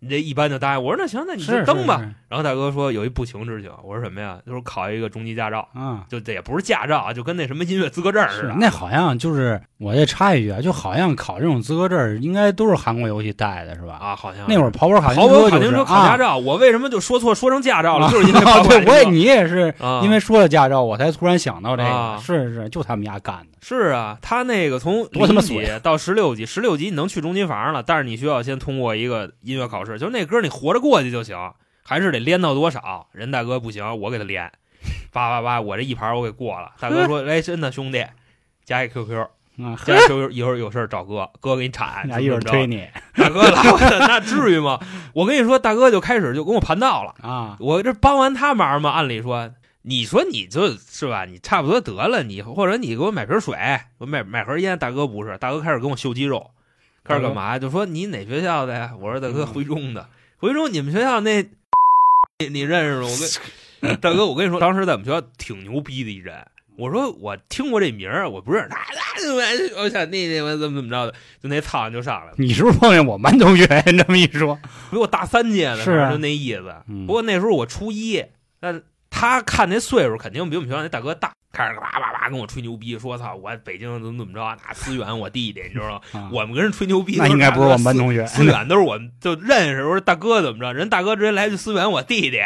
[0.00, 0.82] 你这一般就答应。
[0.82, 1.98] 我说那行，那你就登吧。
[2.00, 4.40] 是然后大哥说有一不情之请，我说什么呀？
[4.44, 6.00] 就是考一个中级驾照，嗯。
[6.08, 8.56] 就这也不是驾照啊，就跟那什么音乐资格证似的。
[8.58, 13.98] 那好像就是我再插一句啊，就好像考这种资格证应该都是韩国游戏带的，是吧？
[14.00, 18.06] 啊，好像那会儿跑跑卡丁跑跑车就是卡丁车考驾啊照，我为什么就说错说成驾照了？
[18.06, 31.36] 啊就是因为跑 跑卡对，我也你也是啊因为说了驾照，我才突然想到这啊个，是是，就他们家干的，是啊，他那个从多他妈损到十六级，十六级你能去中级房了，但是你需要先通过一个音乐考试，就那歌你活着过去就行，
[31.86, 33.08] 还是得连到多少？
[33.12, 34.50] 人大哥不行，我给他连，
[35.12, 36.72] 叭叭叭，我这一盘我给过了。
[36.80, 38.04] 大哥说：“哎，真的兄弟，
[38.64, 39.20] 加一 QQ，
[39.58, 42.08] 啊，加一 QQ，一会儿有事儿找哥，哥给你铲。
[42.08, 43.42] 俩一会儿你大哥
[44.00, 44.80] 那至于吗？
[45.12, 47.14] 我跟你说，大哥就开始就跟我盘道了。
[47.20, 49.50] 啊，我这帮完他忙嘛，按理说，
[49.82, 53.56] 你说你就是吧，你差不多得了，你或者你给我买瓶水，
[53.98, 54.78] 我买买盒烟。
[54.78, 56.50] 大哥不是，大哥开始跟我秀肌肉，
[57.04, 57.58] 开始干嘛？
[57.58, 58.92] 就说你哪学校的呀？
[58.98, 61.44] 我说大哥回中的，回中你们学校那，
[62.48, 63.08] 你你认识吗？
[63.80, 66.34] 我跟大哥，我跟你说，当时在我们学校挺牛逼的一人。
[66.76, 68.80] 我说我听过这名儿，我不认识他，
[69.22, 72.34] 那我想那那我怎么怎么着的，就那苍蝇就上来了。
[72.36, 73.64] 你是不是碰见我们班同学？
[73.86, 74.58] 你这么一说，
[74.90, 76.74] 比我大三届呢，是啊就那意思。
[76.88, 78.24] 嗯不过那时候我初一，
[78.58, 86.20] 但他看那岁数肯定比我们学校那大哥大，开始叭叭叭跟我吹牛逼，说操我北京怎么怎么着，那思远我弟弟，你知道吗？
[86.20, 87.96] 啊我们跟人吹牛逼，那应该不是我们班。
[87.96, 92.40] 同学，思远都是我们就认识，我说大哥怎么着，人大哥直接来句思远我弟弟，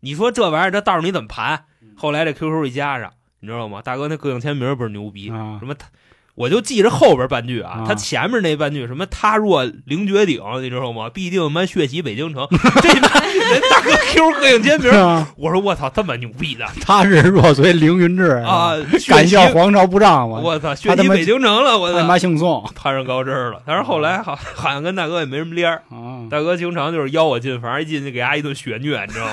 [0.00, 1.64] 你说这玩意儿这道上你怎么盘？
[1.96, 3.82] 后来这 QQ 一加上，你知道吗？
[3.82, 5.88] 大哥那个性签名不是牛逼，啊什么他，
[6.34, 7.84] 我就记着后边半句啊，啊。
[7.86, 11.08] 他前面那半句什么他若凌绝顶，你知道吗？
[11.14, 12.46] 必定妈血洗北京城，
[12.82, 14.90] 这妈人 大哥 Q 个性签名
[15.36, 22.68] 我说我操，这么牛逼的他是若随凌云志啊！，血敢洗笑皇朝不仗我，我操，血洗北京城了，我他操，妈姓宋。
[22.74, 23.62] 攀上高枝了。
[23.66, 29.32] 但是后来好好像跟大哥也没什么联儿，啊，大哥经常就是邀我进房，一进去给他一顿血虐，你知道吗？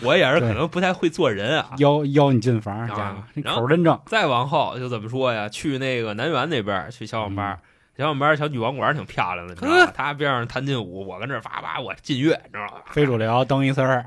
[0.06, 1.70] 我也是可能不太会做人啊。
[1.78, 5.48] 邀邀你进房，啊家伙，这然后口真正再往后就怎么说呀？
[5.48, 7.58] 去那个南园那边儿去小网吧，
[7.96, 9.92] 小网吧小女网馆挺漂亮的，你知道吗？
[9.94, 12.82] 他边上弹劲舞，我跟这儿叭叭我劲乐，你知道吗？
[12.90, 14.06] 非主流蹬一丝儿，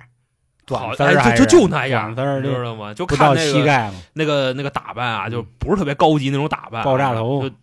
[0.69, 2.93] 好短丝儿就就就那样短丝知道吗？
[2.93, 7.55] 就看那个膝盖，那个那个打扮啊，就不是特别高级那种打扮啊，爆炸头就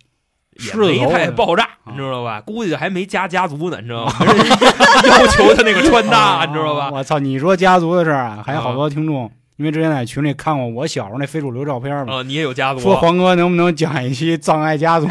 [0.58, 2.40] 也没狮子头太爆炸，啊你知道吧？
[2.40, 4.12] 估计还没加家族呢，你知道吗？
[5.08, 6.90] 要求他那个穿搭，你知道吧？
[6.92, 7.18] 我操！
[7.18, 15.06] 你说家族的事儿啊，还有好啊多听众，因为之前在群里看过我小时候那非主流照片嘛，啊，你也有家族说黄哥能不能讲一期葬爱家族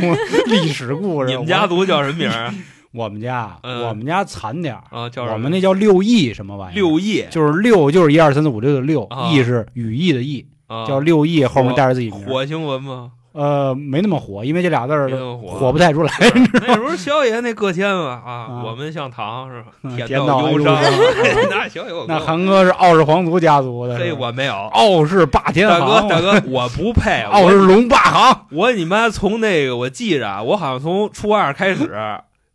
[0.48, 1.30] 历史故事？
[1.32, 2.54] 你们家族叫什么名儿
[2.94, 5.10] 我，们家，嗯我们家惨点儿，啊？
[5.10, 6.76] 叫什么我们那叫六艺什么玩意儿？
[6.76, 12.22] 六艺就是六就是一二三四五六的六，啊艺是羽翼的义，啊，叫六艺，后面带着自己名。
[12.26, 13.12] 火星文吗？
[13.38, 16.12] 呃，没那么火，因为这俩字儿火火不太出来。
[16.66, 19.68] 那时候萧爷那个天嘛啊，啊我们像糖是吧？
[19.84, 20.92] 嗯甜甜到忧伤伤，
[21.52, 24.56] 那萧爷我那韩哥是傲视皇族家族的，这我没有。
[24.56, 27.22] 傲视霸天大哥，大哥，我不配。
[27.26, 28.46] 傲视龙霸行。
[28.50, 31.92] 我你妈从那个我记着啊，我好像从初二开始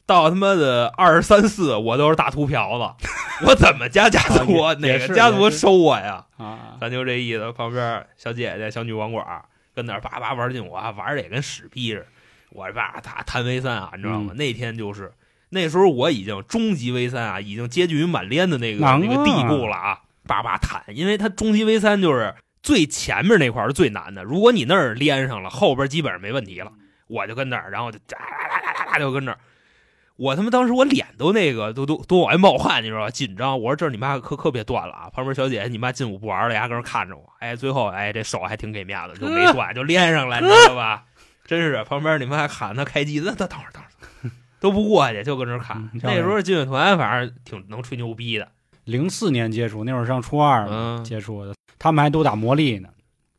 [0.05, 3.07] 到他妈的二十三四，我都是大秃瓢子。
[3.47, 4.75] 我怎么加家族？
[4.81, 6.25] 哪个家族收我呀？
[6.39, 7.53] 啊，咱就这意思。
[7.53, 9.25] 旁边小姐姐、小女网管
[9.75, 12.07] 跟那儿叭叭玩劲舞啊，玩的也跟屎逼似的。
[12.51, 14.33] 我这叭他弹 V 三啊，你知道嗯吗？
[14.35, 15.13] 那天就是
[15.51, 26.73] 那时候我已经中级 V 三啊，已经接近于满连的那个能那个地啊步了啊，叭叭弹，因为它中级 V 三就是最前面那块是最难的，如果你那儿连上了，后边基本上没问题了。
[27.09, 29.39] 我就跟那儿，然后就哒哒哒哒哒就跟那儿。
[30.17, 33.11] 我他妈当时我脸都那个都都都往外冒汗，你知道吧？
[33.11, 33.61] 紧张。
[33.61, 35.11] 我说这儿你妈可可别断了啊！
[35.11, 37.25] 旁边小姐姐你妈劲舞不玩了，丫跟那看着我。
[37.41, 41.05] 哎，最后哎这手还挺给面子，就没断，就连上了，你知道吧？
[41.45, 43.89] 真是旁边你妈还喊他开机，那等等会儿等会
[44.29, 46.01] 儿，都不过去，就搁那儿看嗯。
[46.03, 48.49] 那时候劲乐团反正挺能吹牛逼的，
[48.85, 50.69] 零四年接触，那会儿上初二
[51.03, 52.89] 接触的，他们还都打魔力呢。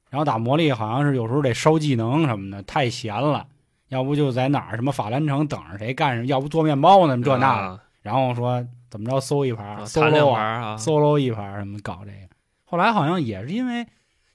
[0.10, 3.48] 然后打魔力好像是有时候得烧技能什么的，太闲了，
[3.94, 7.62] 要不就在哪儿什么法兰城等着谁干什么，要不做面包呢，这那的。
[7.68, 12.28] 啊然后说怎么着搜一盘啊谈，solo 两啊盘啊，，solo 一盘什么搞这个。
[12.66, 13.88] 后来好像也是因为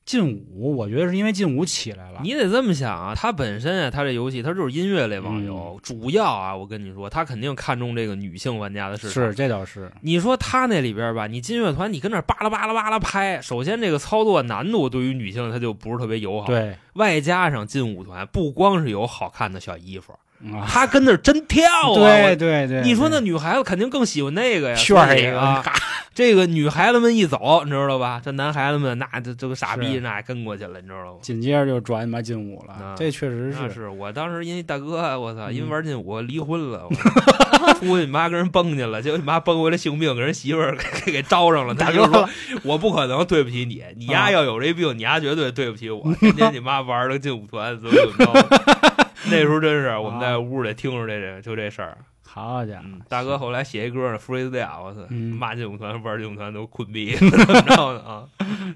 [0.09, 2.21] 劲舞，我觉得是因为劲舞起来了。
[2.23, 9.13] 你得这么想啊，他本身啊，他这游戏他就是音乐类网游，嗯主要啊，我跟你说，他肯定看中这个女性玩家的市场。
[9.13, 20.15] 是，这倒是，你说他那里边吧，你金乐团，你跟那巴拉巴拉巴拉拍，首先这个操作难度对于女性它就不是特别友好，，对外加上劲舞团不光是有好看的小衣服，
[20.55, 25.63] 啊，他跟那儿真跳啊，对对对，你说那女孩子肯定更喜欢那个呀，炫一个啊，
[26.19, 28.21] 这个女孩子们一走，你知道吧？
[28.25, 31.19] 这男孩子们那这这个傻逼那也跟过去了，你知道吗？
[31.23, 33.71] 紧接着就转妈劲舞了啊，这确实是。
[33.73, 41.73] 是我当时因为大哥，我操，嗯因为玩劲舞离婚了，我 出去你妈跟人崩去了，结果你妈崩回来性病，给人媳妇儿给 给招上了。
[41.73, 42.29] 大哥说哥，
[42.65, 46.03] 我不可能对不起你，你丫啊要有这病， 你丫绝对对不起我。
[46.15, 51.97] 天天你妈玩的劲舞团怎么怎么着，那时候真是我们在屋里听着这这就这事儿。
[52.39, 58.29] 好家伙嗯，，大哥后来写一歌呢，freestyle，我操，嗯骂劲舞团玩劲舞团都困逼， 怎么着呢啊？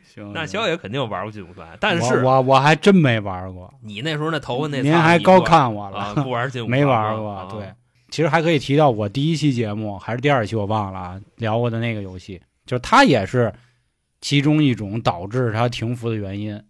[0.04, 7.30] 行，那小野肯定玩过劲舞团，但是我我还真没玩过，你那时候那头发那您还高看我啊，了，不玩劲舞没 团没玩过。
[7.30, 7.72] 啊对，
[8.10, 13.52] 其实还可以提到我第一期节目还是第二期我忘了啊，聊过的那个游戏，就是它也是
[14.20, 16.62] 其中一种导致它停服的原因。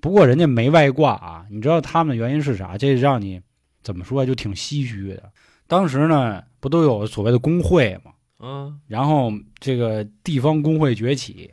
[0.00, 2.78] 不过人家没外挂啊，你知道他们的原因是啥？
[2.78, 3.40] 这让你
[3.82, 5.32] 怎么说就挺唏嘘的。
[5.66, 8.12] 当时呢，不都有所谓的工会吗？
[8.38, 11.50] 嗯然后这个地方工会崛起，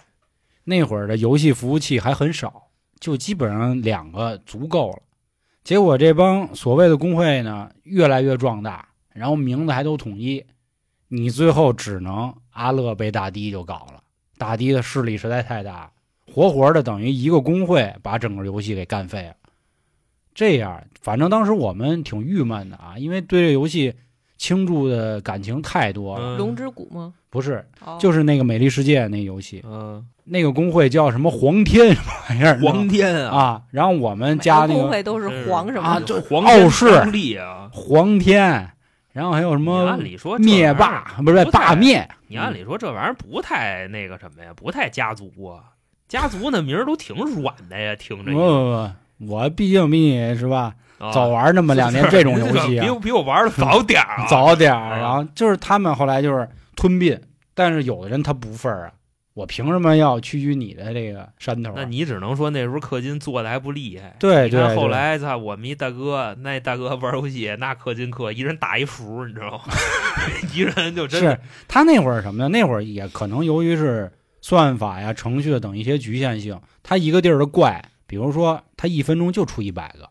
[0.65, 2.67] 那会儿的游戏服务器还很少，
[2.99, 4.99] 就基本上两个足够了。
[5.63, 10.45] 结果这帮所谓的工会呢，越来越壮大，然后名字还都统一，
[11.07, 14.03] 你最后只能阿乐被大堤就搞了。
[14.37, 15.89] 大堤的势力实在太大，
[16.33, 19.35] 活活的等于一个工会把整个游戏给干废了。
[20.33, 23.93] 这样，反正当时我们挺郁闷的啊，因为对这游戏
[24.37, 26.35] 倾注的感情太多了。
[26.35, 27.13] 嗯龙之谷吗？
[27.29, 32.59] 不是，哦就是那个美丽世界那游戏，嗯， 那个工会叫什么黄天什么玩意儿？
[32.59, 37.69] 黄天啊，啊，然后我们每个加那个工会都是黄什么的啊就黄天傲视当立啊。
[37.73, 38.69] 黄天，
[39.11, 45.73] 然后还有什么按理说灭霸，不是霸灭，你按理说这玩意儿不太那个什么呀，不太家族啊，
[46.07, 57.19] 家族那名儿都挺软的呀，听着不不不，我毕竟比你是吧，啊早玩那么两年这种游戏啊，比我比我玩的早点儿啊， 早点然后就是他们后来就是吞并，
[57.53, 58.91] 但是有的人他不忿儿啊，
[59.33, 61.75] 我凭什么要屈居你的这个山头啊？
[61.77, 64.15] 那你只能说那时候氪金做的还不厉害。
[64.19, 69.73] 对你看对，对后来操，我们一大哥，那大哥玩游戏那氪金氪，一人打一服，你知道吗？
[70.53, 72.49] 一人就真的是他那会儿什么呢？
[72.49, 80.09] 那会儿也可能由于是算法呀、程序等一些局限性，他一个地儿的怪，比如说他一分钟就出一百个，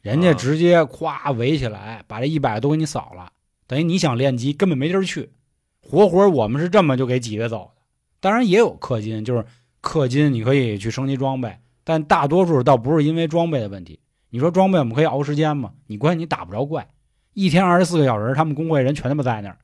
[0.00, 3.32] 人家啊直接咵围起来，把这一百个都给你扫了，
[3.66, 5.30] 等于你想练级根本没地儿去，
[5.80, 7.82] 活活我们是这么就给挤兑走的。
[8.20, 9.44] 当然也有氪金，就是
[9.82, 14.00] 氪金你可以去升级装备，但大多数倒不是因为装备的问题。
[14.30, 15.72] 你说装备我们可以熬时间吗？
[15.86, 16.88] 你关键你打不着怪，
[17.34, 19.58] 一天二十四个小时，他们工会人全他妈在那儿，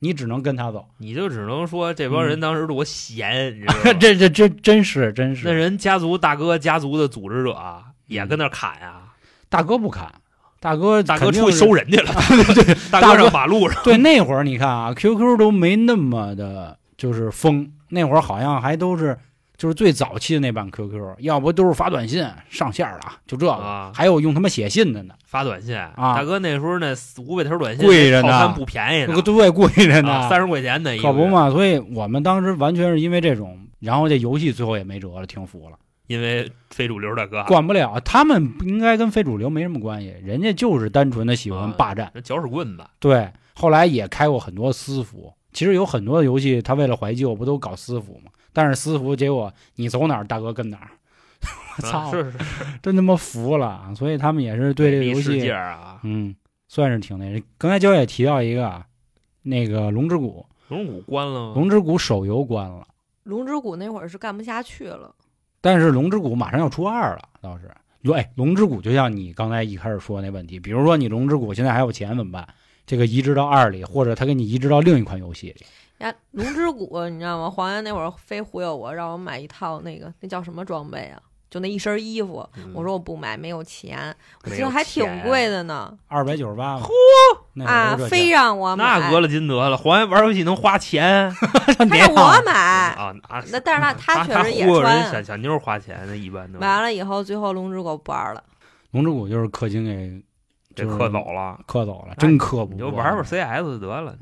[0.00, 0.84] 你只能跟他走。
[0.98, 3.92] 你就只能说这帮人当时多闲，你知道吗？
[4.00, 9.02] 这这真真是真是，那人家族大哥家族的组织者啊也跟那砍呀，
[9.48, 10.12] 大哥不砍，
[10.58, 12.12] 大哥大哥出去收人去了，
[12.90, 17.70] 大哥上马路上，对，那会儿你看啊，QQ 都没那么的，就是疯。
[17.92, 19.18] 那会儿好像还都是
[19.60, 31.02] 就是最早期的那版 QQ，要不都是发短信上线了，就这个，啊还有用他妈写信的呢，发短信啊大哥那时候那五百条短信贵着呢不便宜对贵着呢，啊三十块钱的，一个？
[31.02, 31.50] 可不嘛。
[31.50, 38.00] 所以我们当时完全是因为这种，然后这游戏最后也没辙了，停服了，因为非主流大哥管不了。
[38.00, 42.10] 他们应该跟非主流没什么关系，人家就是单纯的喜欢啊霸占。
[42.14, 45.30] 那搅屎棍子对，后来也开过很多私服。
[45.52, 48.30] 其实有很多的游戏，他为了怀旧，不都搞私服吗？
[48.52, 50.90] 但是私服结果你走哪儿，大哥跟哪儿。
[51.78, 53.92] 我 操，啊是是是真他妈服了！
[53.96, 56.34] 所以他们也是对这个游戏，啊，嗯，
[56.68, 57.42] 算是挺那。
[57.56, 58.84] 刚才焦也提到一个啊，
[59.42, 61.52] 那个《龙之谷龙谷关了》，《吗？
[61.54, 62.86] 龙之谷》手游关了，
[63.22, 65.14] 龙之谷那会儿是干不下去了，
[65.60, 67.70] 但是《龙之谷》马上要出二了，倒是。
[68.02, 72.46] 对，《龙之谷》就像你刚才一开始说那问题，比如说你《龙之谷》现在还有钱怎么办？
[72.84, 75.64] 这个移植到二里，或者他给你移植到另一款游戏里。
[76.00, 77.48] 呀，龙之谷你知道吗？
[77.48, 81.20] 黄岩那会儿非忽悠我，让我买一套那个那叫什么装备啊？
[81.50, 84.14] 就那一身衣服，嗯我说我不买，没有钱。
[84.44, 86.88] 我记得还挺贵的呢二百九十八，嚯，
[87.54, 91.28] 那会儿啊非让我买，那讹了金德了，黄岩玩游戏能花钱
[91.76, 93.42] 他别 让我啊买，啊啊！
[93.50, 98.42] 那但是他他确实也忽悠人穿小小妞花钱，那一般都买完了以后，最后龙之谷不玩了。
[98.92, 100.22] 龙之谷就是氪金给
[100.76, 102.72] 这氪走了，氪走了，真氪不。
[102.74, 104.14] 你就玩玩 CS 就得了。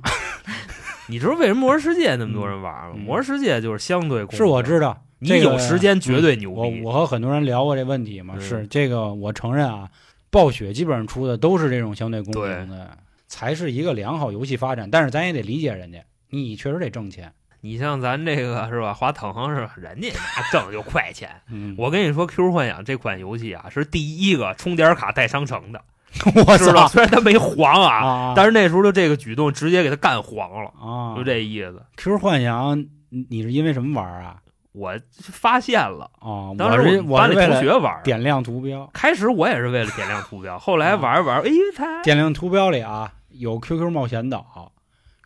[1.09, 2.93] 你知道为什么魔兽世界那么多人玩吗？
[2.95, 6.83] 嗯魔兽世界就是相对公平是我知道，你这个有时间绝对牛我逼。
[6.83, 9.89] 我和很多人聊过这问题嘛，嗯是这个我承认啊，
[10.31, 14.91] 暴雪基本上出的都是这种相对公平的，才是一个良好游戏发展。
[14.91, 15.99] 但是咱也得理解人家，
[16.31, 17.33] 你确实得挣钱。
[17.61, 21.29] 你像咱这个是吧，华腾是吧，人家那挣就快钱。
[21.51, 25.83] 嗯，我跟你说，Q 幻想这款游戏啊，是第一个充点卡带商城的，
[26.47, 26.89] 我知道？
[26.89, 28.33] 虽然他没黄啊，啊！
[28.35, 31.83] 但是那时候的这个举动直接给他干黄了，啊，就这意思。
[31.97, 32.79] Q 幻想，
[33.11, 34.37] 你你是因为什么玩啊？
[34.73, 44.73] 我发现了，啊，当时我班里同学玩，点亮图标，开始我也是为了点亮图标，后来玩着玩着，哎，他点亮图标里啊有 QQ 冒险岛、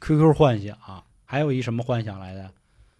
[0.01, 0.75] QQ 幻想，
[1.25, 2.51] 还有一什么幻想来的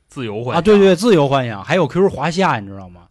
[0.09, 0.61] 自由幻啊？
[0.61, 3.03] 对对，自由幻想，还有 QQ 华夏，你知道吗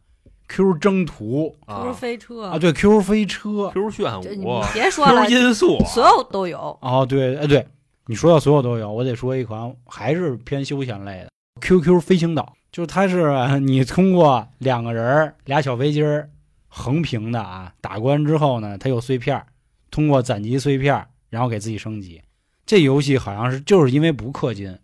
[0.52, 3.72] ？QQ 征途不是啊飞车啊，对，QQ 飞车。
[3.74, 6.78] ，Q 炫舞别说了，Q，音速，所有都有。
[6.82, 7.66] 哦，对，哎对，
[8.08, 11.30] 你说到所有都有，我得说一款还是偏休闲类的
[11.62, 16.30] QQ 飞行岛，就是它是呃你通过两个人俩小飞机儿
[16.68, 19.46] 横屏的啊，打关之后呢，它有碎片儿，
[19.90, 22.22] 通过攒集碎片儿，然后给自己升级。
[22.66, 24.78] 这游戏好像是就是因为不氪金，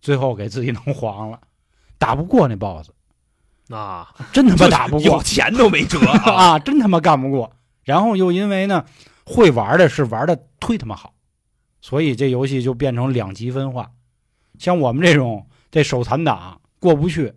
[0.00, 1.40] 最后给自己弄黄了，
[1.98, 2.90] 打不过那 BOSS，
[3.70, 6.32] 啊，真他妈打不过有钱都没辙啊！
[6.54, 7.52] 啊，真他妈干不过。
[7.84, 8.84] 然后又因为呢，
[9.24, 11.14] 会玩的是玩的忒他妈好，
[11.80, 13.90] 所以这游戏就变成两极分化。
[14.58, 17.32] 像我们这种这手残党过不去，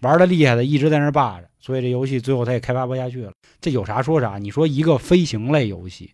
[0.00, 3.32] 玩的厉害的一直在那霸着，所以这游戏最后他也开发不下去了。
[3.60, 6.12] 这有啥说啥，你说一个飞行类游戏，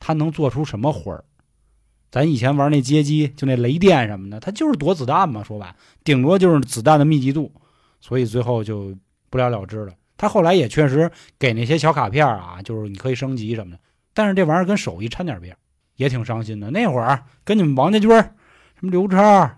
[0.00, 1.24] 它能做出什么花儿？
[2.10, 7.52] 咱以前玩那街机，就那雷电什么的，它就是躲子弹嘛，说白，顶多就是子弹的密集度，
[8.00, 8.92] 所以最后就
[9.30, 9.92] 不了了之了。
[10.18, 13.78] 他后来也确实给那些小卡片啊，就是你可以升级什么的，
[14.12, 15.56] 但是这玩意儿跟手艺掺点边，
[15.96, 16.70] 也挺伤心的。
[16.70, 18.20] 那会儿跟你们王家军儿、
[18.78, 19.16] 什么刘超、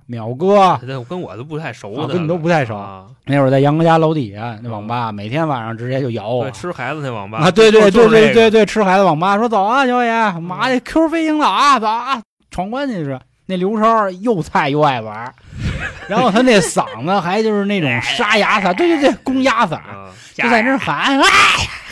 [0.08, 3.06] 淼哥，这跟我都不太熟的，啊跟你都不太熟啊。
[3.24, 13.18] 那会儿在杨哥家楼底下那网吧，每天晚上直接就摇我对，吃孩子那网吧啊，对对对对对对，吃孩子网吧说走啊，小野，妈的 Q 飞行岛啊，走啊，闯关去是。
[13.46, 15.34] 那刘超又菜又爱玩儿，
[16.08, 21.24] 然后他那嗓子还就是那种沙哑嗓，对对对，公鸭嗓，啊，就在那儿喊，哎，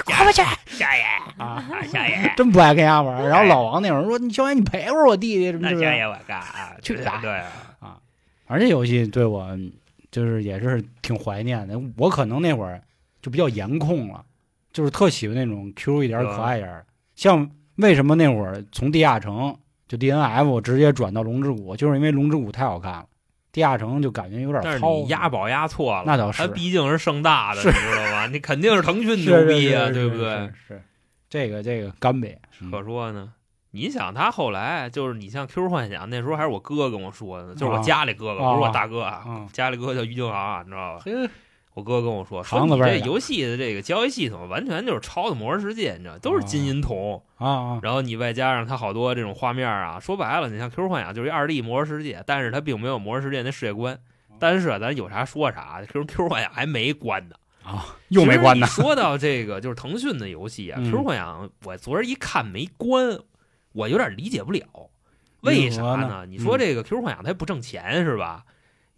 [0.05, 1.03] 过不去小爷
[1.37, 1.65] 啊！
[1.91, 3.29] 小爷， 真不爱跟丫玩。
[3.29, 5.75] 然后老王那会儿说：“你小野，你陪会儿我弟弟什么的。
[5.75, 7.31] 那下野我干啊，去打对
[7.81, 7.97] 啊，”
[8.47, 9.47] 而这游戏对我
[10.11, 11.81] 就是也是挺怀念的。
[11.97, 12.81] 我可能那会儿
[13.23, 14.25] 就比较颜控了，
[14.73, 16.85] 就是特喜欢那种 Q 一点可爱一点儿。
[17.15, 19.55] 像为什么那会儿从地下城
[19.87, 23.05] 就 DNF 直接转到龙之谷，就是因为龙之谷太好看了，
[23.53, 24.91] 地下城就感觉有点但是糙。
[24.95, 28.27] 你押宝押错了，那倒是他毕竟是盛大的，你知道吧？
[28.33, 30.51] 你肯定是腾讯牛逼啊，对不对？
[31.29, 32.39] 这个这个干呗。
[32.61, 33.33] 嗯可说呢。
[33.73, 41.05] 你想他后来就是你像 Q 幻想那时候还是我哥跟我说的，就是我啊家里哥哥，啊不是我大哥啊，啊家里哥叫于京航，你知道吧？
[41.73, 47.81] 嘿，我哥跟我说，说这游戏的这个交易系统完全就是抄的《魔兽世界》，你知道，都是金银铜，啊啊。
[47.83, 53.99] 然后你外加上它好多这种画面啊，说白了，你像 Q 幻想就是一二 D 魔兽世界，但是它并没有魔兽世界那世界观。
[54.39, 58.67] 但是啊咱有啥说啥，Q Q 幻想还没关呢，啊，又没关呢。
[58.67, 63.19] 说到这个，就是腾讯的游戏啊嗯，Q 幻想，我昨儿一看没关，
[63.73, 64.91] 我有点理解不了，
[65.43, 66.09] 为啥呢？
[66.09, 66.27] 呢？
[66.27, 68.45] 你说这个 Q 幻想它不挣钱是吧？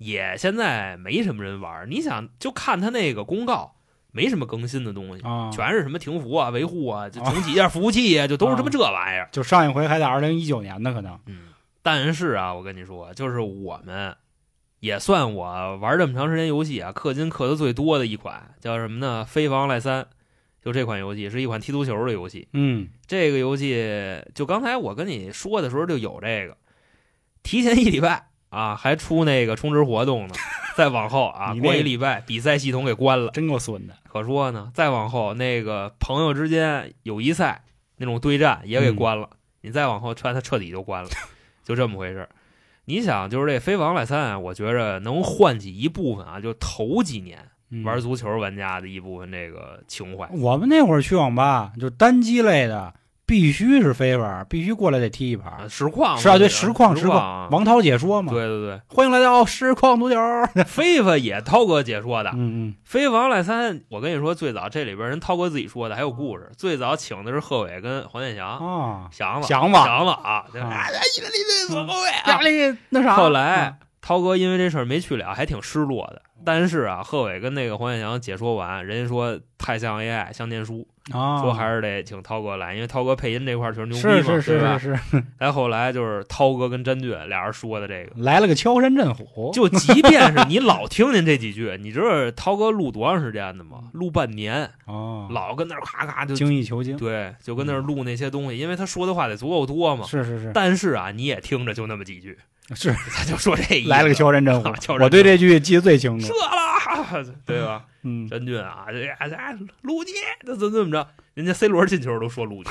[0.03, 3.77] 也现在没什么人玩，你想就看他那个公告，
[4.11, 9.29] 没什么更新的东西，啊，全是什么停服啊、维护啊，就重启一下服务器啊，就都是他妈这玩意儿。
[9.33, 11.49] 就上一回还在二零一九年呢，可能嗯，
[11.83, 14.15] 但是啊，我跟你说，就是我们
[14.81, 19.25] 也算我玩这么长时间游戏啊，氪金氪的最多的一款，叫什么呢？
[19.31, 20.03] 《飞房赖三》，
[20.61, 22.49] 就这款游戏是一款踢足球的游戏。
[22.53, 26.57] 嗯这个游戏就刚才我跟你说的时候就有这个，
[27.43, 30.35] 提前一礼拜啊还出那个充值活动呢，
[30.77, 33.33] 再往后啊过一礼拜比赛系统给关了。
[33.33, 33.95] 真够损的。
[34.09, 37.65] 可说呢，再往后那个朋友之间友谊赛
[37.97, 39.31] 那种对战也给关了，
[39.63, 41.09] 你再往后穿它彻底就关了，
[41.65, 42.29] 就这么回事儿。
[42.85, 47.39] 你想，就是这《飞王赖三》啊，我觉着能唤起一部分啊，就头几年
[47.71, 50.29] 嗯玩足球玩家的一部分这个情怀。
[50.33, 52.93] 我们那会儿去网吧，就单机类的，
[53.25, 55.71] 必须是飞玩，必须过来得踢一啊，盘。
[55.71, 57.19] 实况是啊，对，实实况实况。
[57.19, 58.33] 况，王涛解说嘛。
[58.33, 60.17] 对对对，欢迎来到实况足球。
[60.67, 66.51] 飞法也涛哥解说的，嗯嗯，飞王赖三》，我跟你说，最早这里边人涛哥自己说的，还有故事。
[66.57, 69.75] 最早请的是贺伟跟黄健翔，啊，祥子，祥子。
[69.75, 70.61] 祥子啊，对。
[70.61, 70.69] 啊。
[70.69, 72.33] 啊，意大利队左后卫啊。
[72.33, 73.15] 压力那啥。
[73.15, 76.21] 后来涛哥因为这事儿没去了，还挺失落的。
[76.45, 84.99] 但是啊，贺伟跟那个黄健翔解说完，人家说太像 AI，像念书，啊，说还是得请涛哥来，因为涛哥配音这块儿确实牛逼嘛，是是
[85.39, 93.85] 再后来就是涛哥跟詹俊俩人说的这个，来了个敲山震虎，就即便是你老听见这几句，你知道涛哥录多长时间的吗？
[93.93, 100.05] 录半年，哦，老跟那儿咔咔就精益求精，对，就跟那儿录那些东西，因为他说的话得足够多嘛。
[100.05, 102.37] 是是是但是啊，你也听着就那么几句，
[102.77, 104.69] 是，他就说这来了个敲山 震虎
[105.01, 107.85] 我对这句记得最清楚射，了， 对吧？
[108.03, 110.11] 嗯，詹俊啊，这哎哎，鲁尼，
[110.45, 111.07] 这怎怎么着？
[111.35, 112.69] 人家 C 罗进球都说鲁尼，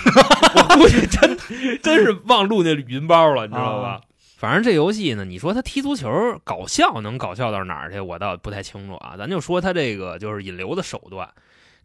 [0.56, 1.38] 我估计真
[1.82, 3.90] 真是忘录那语音包了，你知道吧？
[3.90, 4.02] 啊
[4.38, 6.10] 反正这游戏呢，你说他踢足球
[6.44, 9.14] 搞笑能搞笑到哪儿去，我倒不太清楚啊。
[9.16, 11.30] 咱就说他这个就是引流的手段，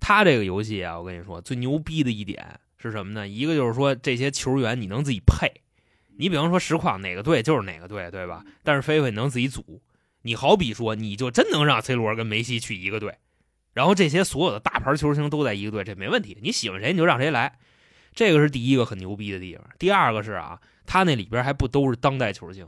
[0.01, 3.29] 他这个游戏啊，我跟你说最牛逼的一点是什么呢？
[3.29, 5.53] 一个就是说这些球员你能自己配，
[6.19, 8.43] 你比方说实况哪个队就是哪个队，对吧？
[8.63, 9.83] 但是飞飞能自己组，
[10.23, 13.17] 你好比说你就真能让 C 罗跟梅西去一个队，
[13.73, 16.39] 然后这些所有的大牌球星都在一个队，这没问题。
[16.43, 17.59] 你喜欢谁你就让谁来，
[18.15, 19.65] 这个是第一个很牛逼的地方。
[19.79, 22.67] 第二个是啊，他那里边还不都是当代球星，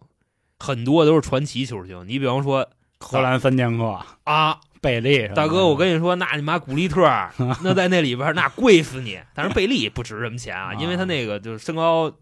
[0.58, 2.04] 很多都是传奇球星。
[2.06, 2.68] 你比方说
[3.00, 7.32] 荷兰三剑客、啊，贝利大哥，我跟你说，那你妈古利特儿
[7.64, 9.18] 那在那里边那贵死你。
[9.34, 12.12] 但是贝利不值什么钱啊， 因为他那个就是身高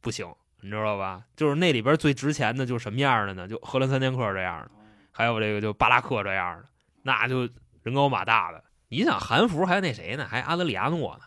[0.00, 0.26] 不行，
[0.62, 1.22] 你知道吧？
[1.36, 3.48] 就是那里边最值钱的，就是什么样的呢？
[3.48, 4.70] 就荷兰三剑客这样的，
[5.12, 6.64] 还有这个就巴拉克这样的，
[7.02, 7.48] 那就
[7.82, 8.62] 人高马大的。
[8.88, 10.26] 你想韩服还有那谁呢？
[10.28, 11.24] 还阿德里亚诺呢，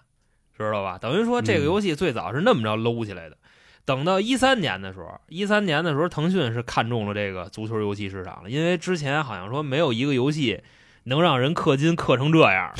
[0.58, 0.98] 知道吧？
[0.98, 3.38] 等于说这个游戏最早是那么着搂起来的。
[3.86, 10.64] 等到一三年的时候，一三年的时候，腾讯是看中了这个足球游戏市场了，因为之前好像说没有一个游戏
[11.04, 12.74] 能让人氪金氪成这样，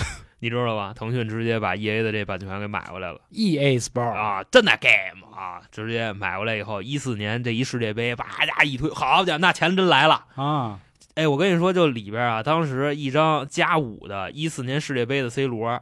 [0.44, 0.94] 你知道吧？
[0.94, 10.26] 腾讯直接把 E A 的这版权给买回来了 E A Sport 啊，真的 game 啊，直接买过来以后，一四年这一世界杯，叭家一推，好家伙，那钱真来了。
[10.36, 10.82] 啊，
[11.16, 15.80] 哎，我跟你说，就里边啊，当时一张加五的一四年世界杯的 C 罗，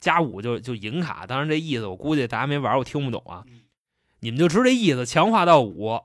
[0.00, 3.44] 加五就就银卡，当然这意思我估计大家没玩，我听不懂啊。
[4.20, 6.00] 你们就知这意思，强化到五。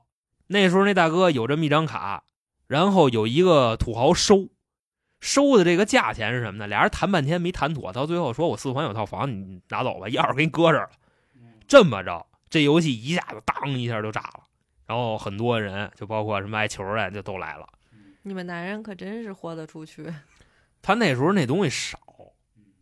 [0.48, 2.24] 那时候那大哥有这么一张卡，
[2.66, 4.50] 然后有一个土豪收，
[5.24, 6.66] 收的这个价钱是什么呢？
[6.66, 10.90] 俩人谈半天没谈妥，到最后说我四环有套房，你拿走吧，钥匙给你搁这儿了。
[11.66, 14.42] 这么着，这游戏一下子当一下就炸了，
[14.86, 17.66] 然后很多人就包括什么爱球的就都来了。
[18.20, 20.12] 你们男人可真是豁得出去，
[20.82, 21.98] 他那时候那东西少，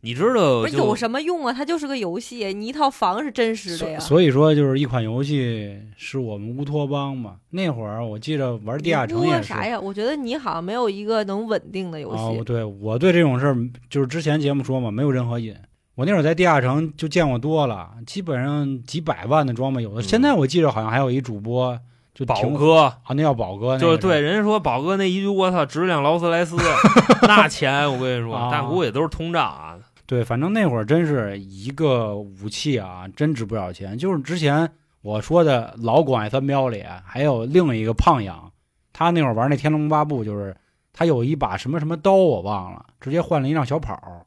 [0.05, 1.53] 你知道不有什么用啊？
[1.53, 3.99] 它就是个游戏，你一套房是真实的呀。
[3.99, 7.35] 所以说就是一款游戏是我们乌托邦嘛。
[7.51, 9.79] 那会儿我记着玩地下城你也是啥呀？
[9.79, 12.37] 我觉得你好像没有一个能稳定的游啊，戏。
[12.37, 13.57] 哦对我对这种事儿
[13.89, 15.55] 就是之前节目说嘛，没有任何瘾。
[15.95, 20.01] 我那会儿在地下城就见过多了，基本上几百万的装备有的。
[20.01, 21.79] 嗯现在我记着好像还有一主播
[22.13, 22.81] 就宝挺哥。
[22.81, 26.57] 啊，那叫宝哥，就是对，人家说宝哥那一句“我操”，值辆劳斯莱斯，
[27.23, 29.72] 那钱我跟你说啊，但估计都是通胀啊。
[30.05, 33.97] 对，反正那会儿真是一个武器啊，真值不少钱。
[33.97, 34.69] 就是之前
[35.01, 38.51] 我说的老广爱三标里，还有另一个胖羊，
[38.91, 40.55] 他那会儿玩那《天龙八部》，就是
[40.91, 44.25] 他有一把什么什么刀我忘了，直接换了一辆小跑。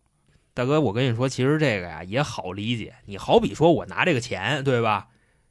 [0.55, 2.95] 大哥，我跟你说，其实这个呀也好理解。
[3.05, 5.07] 你好比说我拿这个钱，对吧？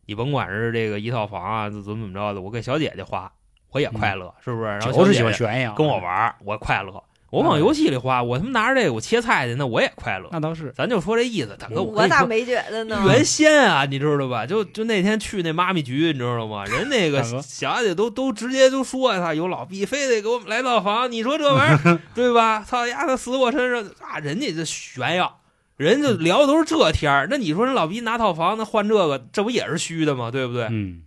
[0.07, 3.31] 你甭管是这个一套房啊，怎么怎么着的，我给小姐姐花，
[3.69, 4.65] 我也快乐，是不是？
[4.65, 7.03] 然后就是喜欢炫耀，跟我玩，我快乐。
[7.35, 10.29] 我往游戏里花，我他妈拿着这个我切菜去，那我也快乐。
[10.31, 10.71] 那倒是。
[10.73, 13.03] 咱就说这意思，大哥，我咋没觉得呢？
[13.05, 14.45] 原先啊，你知道吧？
[14.45, 16.63] 就就那天去那妈咪局，你知道吗？
[16.71, 22.63] 人那个小姐都都直接就说呀，他有老逼，非得给我们来套房，你说这玩意儿 对吧？
[22.65, 24.17] 操丫的死我身上啊！
[24.19, 25.41] 人家这炫耀，
[25.75, 27.27] 人家聊的都是这天儿。
[27.29, 30.31] 那你说人老逼拿套房，那换这个，这不也是虚的吗？
[30.31, 30.67] 对不对？
[30.71, 31.01] 嗯，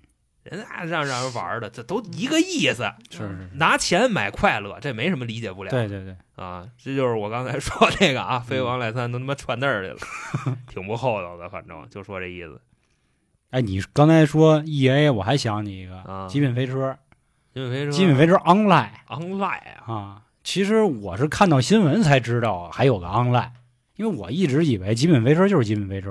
[0.51, 5.71] 人家让让人玩的，这都一个意思，是是是，拿钱买快乐，这没什么理解不了。
[5.71, 12.61] 对对对，啊，这就是我刚才 说这个啊，飞王赖三都他妈串那儿去了， 挺不厚道的，反正就说这意思。
[13.51, 16.91] 哎，你刚才说 E A，我还想起一个啊《极品飞车》，
[17.55, 18.91] 极品飞车《极品飞车 Online》
[19.21, 23.53] online 啊，啊，其实我是看到新闻才知道还有个 Online，
[23.97, 26.11] 因为我一直以为《极品飞车》就是《极品飞车》，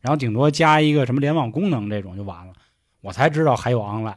[0.00, 2.54] 然后顶多加一个什么联网功能这种就完了，
[3.00, 4.14] 我才知道还有 Online，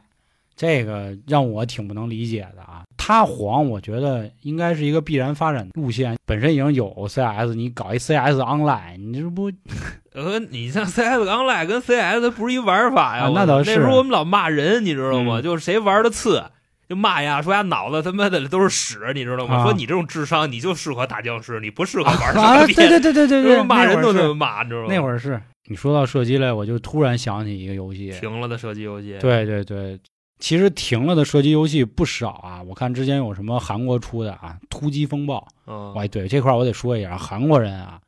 [0.56, 2.82] 这个让我挺不能理解的啊。
[2.96, 9.50] 它黄，我觉得应该是一个必然发展路线，本身已经有 CS，你搞一 CS Online，你这不
[10.14, 15.40] 呃，你像 CS online 跟 CS 不是一玩法呀，啊那倒是那时候我们老骂人，你知道吗？
[15.40, 16.44] 嗯就是谁玩的次。
[16.88, 19.56] 就骂呀，说呀脑子他妈的都是屎，你知道吗？
[19.56, 22.74] 啊说你这种智商，你就适合打僵尸，你不适合玩啊，射击。
[22.74, 24.86] 对对对对对对，骂人都那会儿是那么骂，你知道吗？
[24.90, 29.98] 那会儿是你说到射击类，我就突然想起一个游戏，停了的射击游戏，对对对，
[30.38, 32.62] 其实停了的射击游戏不少啊。
[32.62, 35.38] 我看之前有什么韩国出的啊，《突击风暴》。
[35.66, 38.00] 嗯，哎，对这块儿我得说一下，韩国人啊，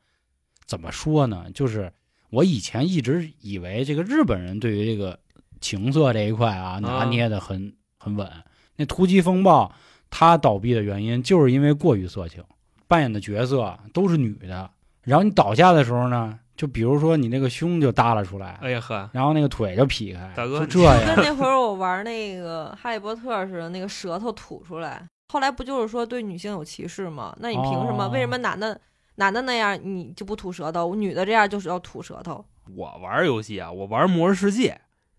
[0.67, 1.47] 怎么说呢？
[1.55, 1.93] 就是
[2.31, 5.17] 我以前一直以为这个日本人对于这个
[5.61, 8.29] 情色这一块啊，拿捏的很、很稳。
[8.77, 9.67] 那《突击风暴》
[10.11, 12.43] 它倒闭的原因就是因为过于色情，
[12.89, 14.69] 扮演的角色都是女的，
[15.03, 21.25] 然后你倒下的时候呢，就比如说你那个胸就耷拉出来，哎呀呵，然后那个腿就劈开，大哥就这就跟。
[21.25, 25.05] 那会儿我玩那个《哈利波特》似的，那个舌头吐出来。
[25.33, 27.35] 后来不就是说对女性有歧视吗？
[27.41, 28.05] 那你凭什么？
[28.05, 28.81] 哦为什么男的
[29.17, 32.45] 男的那样你就不吐舌头，女的这样就是要吐舌头？
[32.77, 34.71] 我玩游戏啊，我玩《魔兽世界》，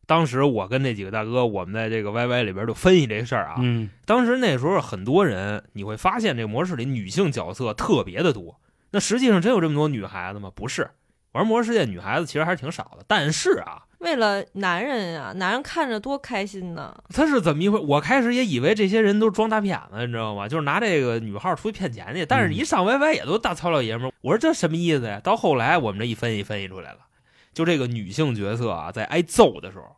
[0.06, 3.56] 当时我跟那几个大哥，我们在这个 YY 里边就分析这事儿啊。
[3.60, 8.60] 嗯，当时那时候很多人，你会发现这个模式里女性角色特别的多。
[8.92, 10.50] 那实际上真有这么多女孩子吗？
[10.56, 10.90] 不是，
[11.36, 13.04] 玩《魔兽世界》女孩子其实还是挺少的。
[13.06, 16.96] 但是啊，为了男人呀、男人看着多开心呢。
[17.10, 17.78] 他是怎么一回？
[17.78, 20.48] 我开始也以为这些人都是装大骗子，你知道吗？
[20.48, 22.26] 就是拿这个女号出去骗钱去。
[22.26, 25.20] 但是一上 YY 也都大糙老爷们儿，我说这什么意思呀？
[25.22, 27.00] 到后来我们这一分析分析出来了，
[27.54, 29.94] 就这个女性角色啊，在挨揍的时候，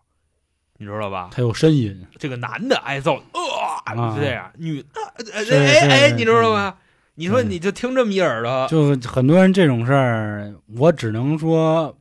[0.79, 1.29] 你知道吧？
[1.31, 4.83] 他有呻吟，这个男的挨揍，呃，啊是这样，女
[5.33, 6.77] 哎哎，你知道吗？
[7.19, 11.97] 你说嗯你就听这么一耳朵，就很多人这种事儿，我只能说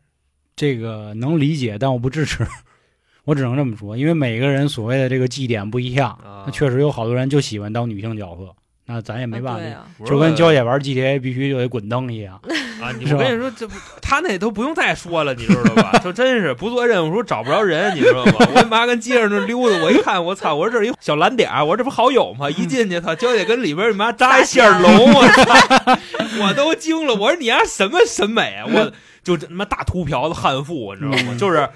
[0.55, 2.47] 这个能理解，但我不支持。
[3.25, 8.55] 我只能这么说，因为每个人所谓的这个祭点不一样，啊那确实有好多人就喜欢当女性角色，
[8.89, 9.55] 那咱也没办
[9.99, 12.41] 法，就跟娇姐玩 GTA 必须就得滚灯一样。
[12.81, 15.99] 啊，你是吧我跟你说，这不他那都不用再说了，你知道吧？
[16.05, 18.35] 就真是不做任务时候找不着人，你知道吗？
[18.55, 20.55] 我妈跟街上那溜达，我一看，我操！
[20.55, 22.49] 我说这儿一小蓝点儿，我说这不好友吗？
[22.51, 25.99] 一进去，操，娇姐跟里边你妈扎一线龙，我操！
[26.47, 28.67] 我都惊了，我说你丫什么审美啊？
[28.73, 28.93] 我
[29.25, 31.33] 就这他妈大秃瓢子悍妇，你知道吗？
[31.33, 31.69] 嗯就是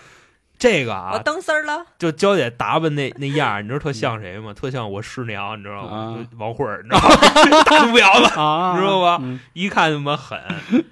[0.61, 1.85] 这个啊我啊，蹬丝儿了。
[1.99, 4.53] 就娇姐打扮那那样儿，你知道特像谁吗？
[4.55, 6.19] 特像我师娘，你知道吗？
[6.39, 7.65] 王慧儿，你知道吗？
[7.65, 10.39] 大秃瓢子，啊知道吧嗯一看他妈狠，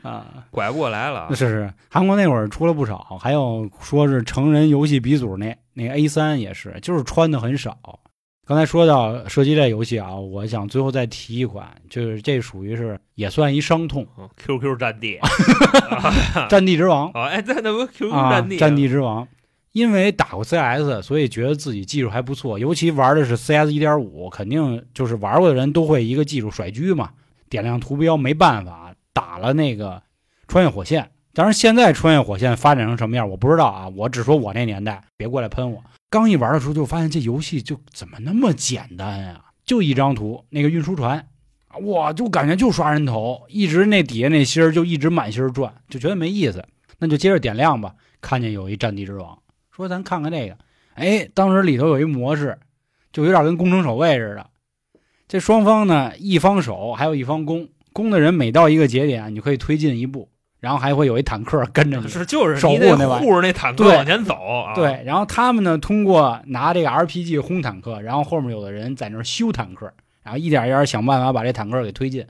[0.02, 1.36] 啊，拐不过来了是。
[1.48, 7.76] 是，韩国那会儿出了不少，还有说是成人游戏鼻祖那那 A 三也是，就是穿的很少。
[8.46, 15.18] 刚才说到射击类游戏啊，我想最后再提一款，就是这属于是也算一伤痛，嗯 QQ 战地，
[16.48, 19.22] 《战地之王》哦，哎，那那不 QQ 啊，战地，战地之王》。
[19.78, 27.10] 因为打过 CS，所以觉得自己技术还不错，尤其玩的是 CS 一点五，肯定就是玩过的人都会一个技术甩狙嘛，
[27.48, 30.02] 点亮图标，没办法打了那个
[30.48, 31.10] 穿越火线。
[31.32, 35.80] 当然，现在穿越火线发展成什么样我不知道啊，我只说我那年代，别过来喷我。
[36.10, 41.24] 刚一玩的时候就发现这游戏就怎么那么简单呀、就一张图，那个运输船，
[41.82, 46.64] 哇，就感觉就刷人头，一直那底下那芯儿就一直满心儿转，就觉得没意思。
[46.98, 49.38] 那就接着点亮吧，看见有一战地之王，
[49.78, 50.56] 说咱看看这个，
[50.94, 52.58] 哎，当时里头有一模式，
[53.12, 54.44] 就有点跟攻城守卫似的。
[55.28, 62.08] 这双方呢，一方守，还有一方攻，攻的人每到一个节点，你可以推进一步，然后还会有一坦克跟着你。
[62.08, 69.88] 是就是守护着那坦克对往前走啊，对，然后他们呢，通过拿这个 RPG 轰坦克，然后后面有的人在那儿修坦克，
[70.24, 72.26] 然后一点一点想办法把这坦克给推进。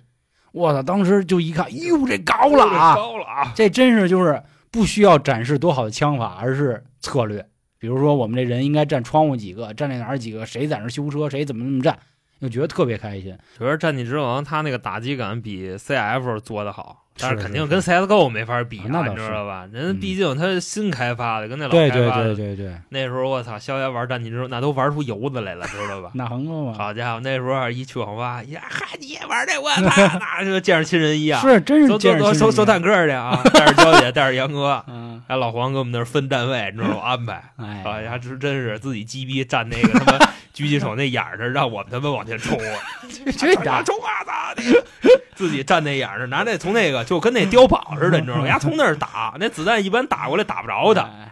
[0.53, 0.83] 我操！
[0.83, 2.95] 当时就一看，哟，这高了啊！
[2.95, 3.53] 高了啊！
[3.55, 7.47] 这真是就是不需要展示多好的枪法，而是策略。
[7.79, 11.99] 比如说，我们这人应该站窗户几个，站在哪儿几个，谁在那儿修车，谁怎么怎么站，
[12.41, 13.39] 就觉得特别开心。
[13.57, 19.67] 主要是《战地之王》它那个打击感比 CF 做的好，但是是肯定跟 CSGO 没法比啊，你知道吧？
[19.73, 26.11] 人嗯毕竟它新开发的，跟那老对对开发的对对对，那时候我操，逍遥玩《战地之后》那都玩出油子来了，知道吧？
[26.15, 26.73] 那很够嘛。
[26.77, 31.41] 好家伙，那时候一去网吧，呀，嗨，你也玩这，我操，那就见着亲人一样。
[31.41, 33.41] 是，真走走走，是见着亲人收收坦克去啊！
[33.53, 37.03] 带着娇姐，带着杨哥，嗯，还老黄给我们那儿分站位，你知道吗？
[37.05, 37.43] 安排。
[37.57, 40.19] 哎哎呀，这真是自己鸡逼站那个他妈
[40.59, 42.75] 狙击手那眼儿是，让我们他妈往前冲啊！
[43.39, 44.25] 这家 冲啊！
[44.27, 45.09] 操你！
[45.37, 48.47] 自己站那眼儿那，拿那从那个就跟那碉堡似的，你知道吗？
[48.49, 51.03] 丫从那儿打，那子弹一般打过来打不着他。
[51.03, 51.31] 哎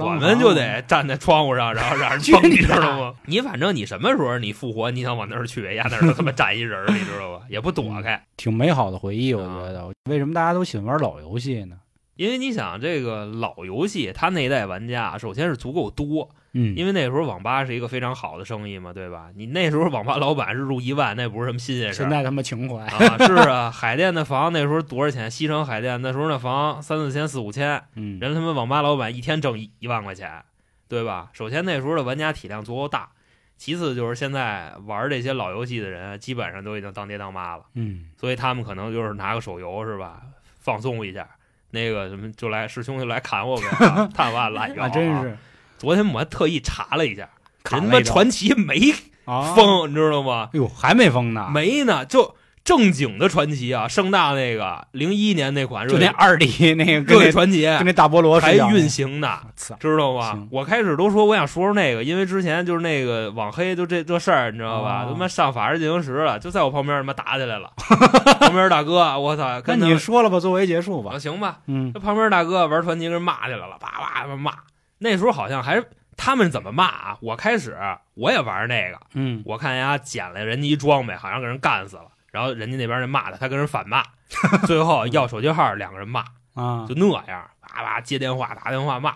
[0.00, 3.14] 我们就得站在窗户上，然后让人去，你知道吗？
[3.26, 7.44] 你反正你什么时候你复活，你想往那儿去，呀那儿都他妈站一人儿，你知道吧？
[7.48, 8.22] 也不躲开。
[8.36, 9.90] 挺美好的回忆，我啊觉得。
[10.08, 11.74] 为什么大家都喜欢玩老游戏呢？
[12.14, 16.28] 因为你想，这个老游戏，它那一代玩家首先是足够多，
[16.60, 19.28] 嗯，因为那时候网吧是一个非常好的生意嘛，对吧？
[19.36, 22.04] 你那时候网吧老板日入一万，那不是什么新鲜事儿。
[22.04, 25.30] 现在他妈情怀，啊，是啊，海淀的房那时候多少钱？
[25.30, 30.42] 西城海淀那时候那房三四千、四五千，嗯，人他妈网吧老板一天挣一一万块钱，
[30.88, 31.30] 对吧？
[31.32, 33.08] 首先那时候的玩家体量足够大，
[33.56, 40.22] 其次就是现在玩这些老游戏的人，基本上都已经当爹当妈了，嗯，所以他们可能就是拿个手游是吧，
[40.58, 41.28] 放松一下。
[41.70, 45.36] 那个什么，就来师兄就来砍我们， 啊探完了，那真是
[45.78, 47.28] 昨天我还特意查了一下，
[47.62, 48.92] 砍人他妈传奇没
[49.24, 50.50] 啊，封，你知道吗？
[50.52, 59.38] 哎呦，还没封呢，没呢，就正经的传奇啊，盛大那个零一年那款就那二 D 那个热跟那血传奇跟那大菠萝还运行呢。
[59.80, 60.46] 知道吗？
[60.50, 65.04] 我开始都说我想说说那个，因为之前就是那个网黑，就这这事儿，你知道吧？
[65.04, 67.70] 哦他妈上法制进行时了，就在我旁边他妈打起来了。
[68.40, 71.60] 旁边大哥，我操，跟你说了吧，作为结束吧啊，行吧？
[71.66, 73.88] 嗯这旁边大哥玩传奇跟人骂起来了，叭
[74.26, 74.52] 叭骂。
[74.98, 77.18] 那时候好像还是他们怎么骂啊？
[77.20, 77.76] 我开始
[78.14, 84.02] 我也玩那个，嗯，我看人家捡了人家一装备，好像给人干死了，然后人家那边人骂他，他跟人反骂，
[84.66, 86.20] 最后要手机号，两个人骂，
[86.54, 89.14] 啊就那样，叭叭接电话打电话骂，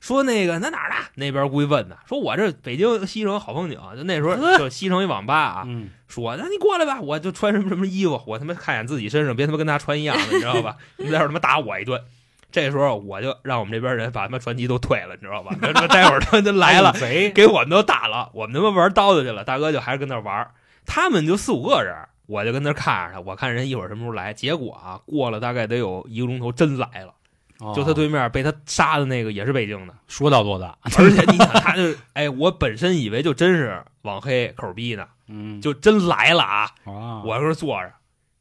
[0.00, 0.96] 说那个那哪儿的？
[1.16, 10.76] 那边估计问呢，说我这北京西城好风景，就那时候 就西城一网吧啊，嗯说那你过来吧，我就穿什么什么衣服，我他妈看眼自己身上，别他妈跟他穿一样的，你知道吧？
[10.96, 12.02] 你待会儿他妈打我一顿。
[12.50, 15.54] 这时候我就让我们这边人把他妈传奇都退了，你知道吧？
[15.88, 20.50] 待会儿他们就来了， 贼给我们都打了，我们他妈玩刀子去了，大哥就还是跟那玩，
[20.86, 21.94] 他们就四五个人，
[22.26, 27.12] 我就跟那看着他，我看人一会儿什么时候来，结果啊，过了大概得有一个钟头，真来了，
[27.60, 31.82] 哦就他对面被他杀的那个也是北京的，说到做到，而且你想他就，
[32.14, 37.92] 哎，我本身以为就真是网黑口逼呢，嗯，就真来了啊，啊，我搁这坐着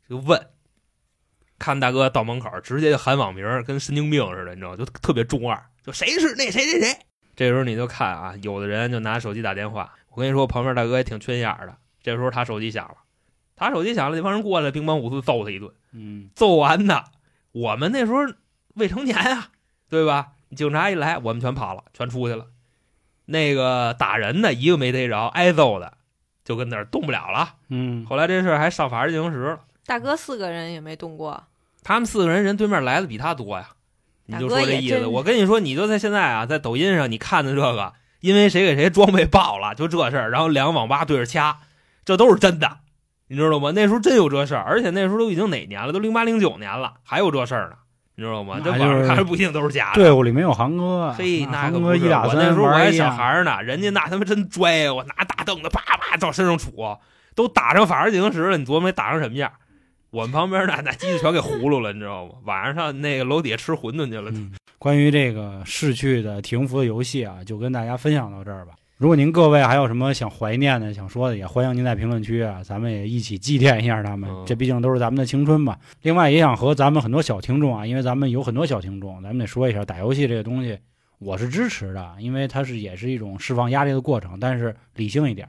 [0.10, 0.48] 就问。
[1.60, 4.78] 看大哥到门口，直接就喊网名儿，跟神经病似的，你知道吗？
[4.78, 6.98] 就特别中二，就谁是那谁谁谁。
[7.36, 9.94] 这时候你就看啊，有的人就拿手机打电话。
[10.12, 11.76] 我跟你说，旁边大哥也挺缺心眼儿的。
[12.02, 12.96] 这时候他手机响了，
[13.56, 15.72] 他手机响了，那帮人过来，乒乓五四揍他一顿。
[15.94, 17.04] 嗯揍完呢，
[17.52, 18.20] 我们那时候
[18.76, 19.50] 未成年啊，
[19.90, 20.30] 对吧？
[20.56, 22.48] 警察一来，我们全跑了，全出去了。
[23.26, 25.98] 那个打人的一个没逮着，挨揍的
[26.46, 27.56] 就跟那儿动不了了。
[27.68, 29.60] 嗯后来这事儿还上法制进行时了。
[29.88, 31.46] 大哥四个人也没动过，
[31.82, 33.70] 他们四个人人对面来的比他多呀，
[34.26, 35.08] 你就大哥说这意思。
[35.08, 41.60] 我跟你说，你就在现在啊，在抖音上你看的这个，因为谁给谁装备爆了，就这事儿，然后两个网吧对着掐，
[42.04, 42.80] 这都是真的，
[43.30, 43.72] 你知道吗？
[43.74, 45.94] 那时候真有这事儿，而且那时候都已经哪年了？
[45.94, 47.78] 都零八零九年了，还有这事儿呢，
[48.16, 48.60] 你知道吗？
[48.62, 49.96] 这网上看着不一定都是假的。
[49.96, 51.96] 队伍里没有航哥，嘿，啊那个我
[52.34, 57.00] 那时候我还小孩儿呢，人家那他妈真拽我，拿大凳子啪啪照身上杵，
[57.36, 59.50] 都打上法制进行时了，你琢磨那打成什么样？
[60.10, 62.34] 我们旁边那那机子全给葫芦了，你知道吗？
[62.46, 64.32] 晚上上那个楼底下吃馄饨去了。
[64.34, 68.74] 嗯，关于这个逝去的停服的游戏啊，就跟大家分享到这儿吧。
[68.98, 74.44] 如果您各位还有什么想怀念的、想说的，也欢迎您在评论区啊，咱们也一起祭奠一下他们嗯。
[74.48, 75.78] 这毕竟都是咱们的青春嘛。
[76.02, 80.80] 另外，也想和咱们很多小听众啊，因为咱们有很多小听众，咱们得说一下，打游戏这个东西，
[81.20, 84.40] 我是支持的，因为它是也是一种释放压力的过程。
[84.40, 85.48] 但是理性一点，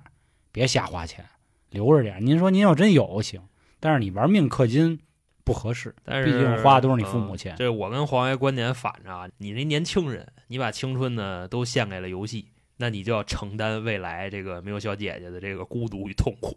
[0.52, 1.24] 别瞎花钱，
[1.70, 2.18] 留着点。
[2.20, 3.40] 您说您要真有行，
[3.80, 4.98] 但是你玩命氪金
[5.44, 7.58] 不合适，但是毕竟花的都是你父母钱嗯。
[7.58, 16.56] 这我跟黄爷观点反着啊，你这年轻人，你把青春呢都献给了游戏，那你就要承担未来这个没有小姐姐的这个孤独与痛苦。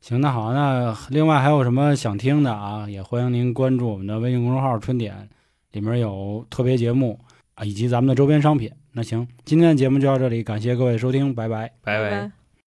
[0.00, 2.86] 行，那好，那另外还有什么想听的啊？
[2.90, 5.28] 也欢迎您关注我们的微信公众号“春点”，
[5.72, 7.18] 里面有特别节目
[7.54, 8.70] 啊，以及咱们的周边商品。
[8.92, 11.72] 那行，今天的节目就到这里，感谢各位收听，拜拜。
[11.82, 12.43] 拜拜。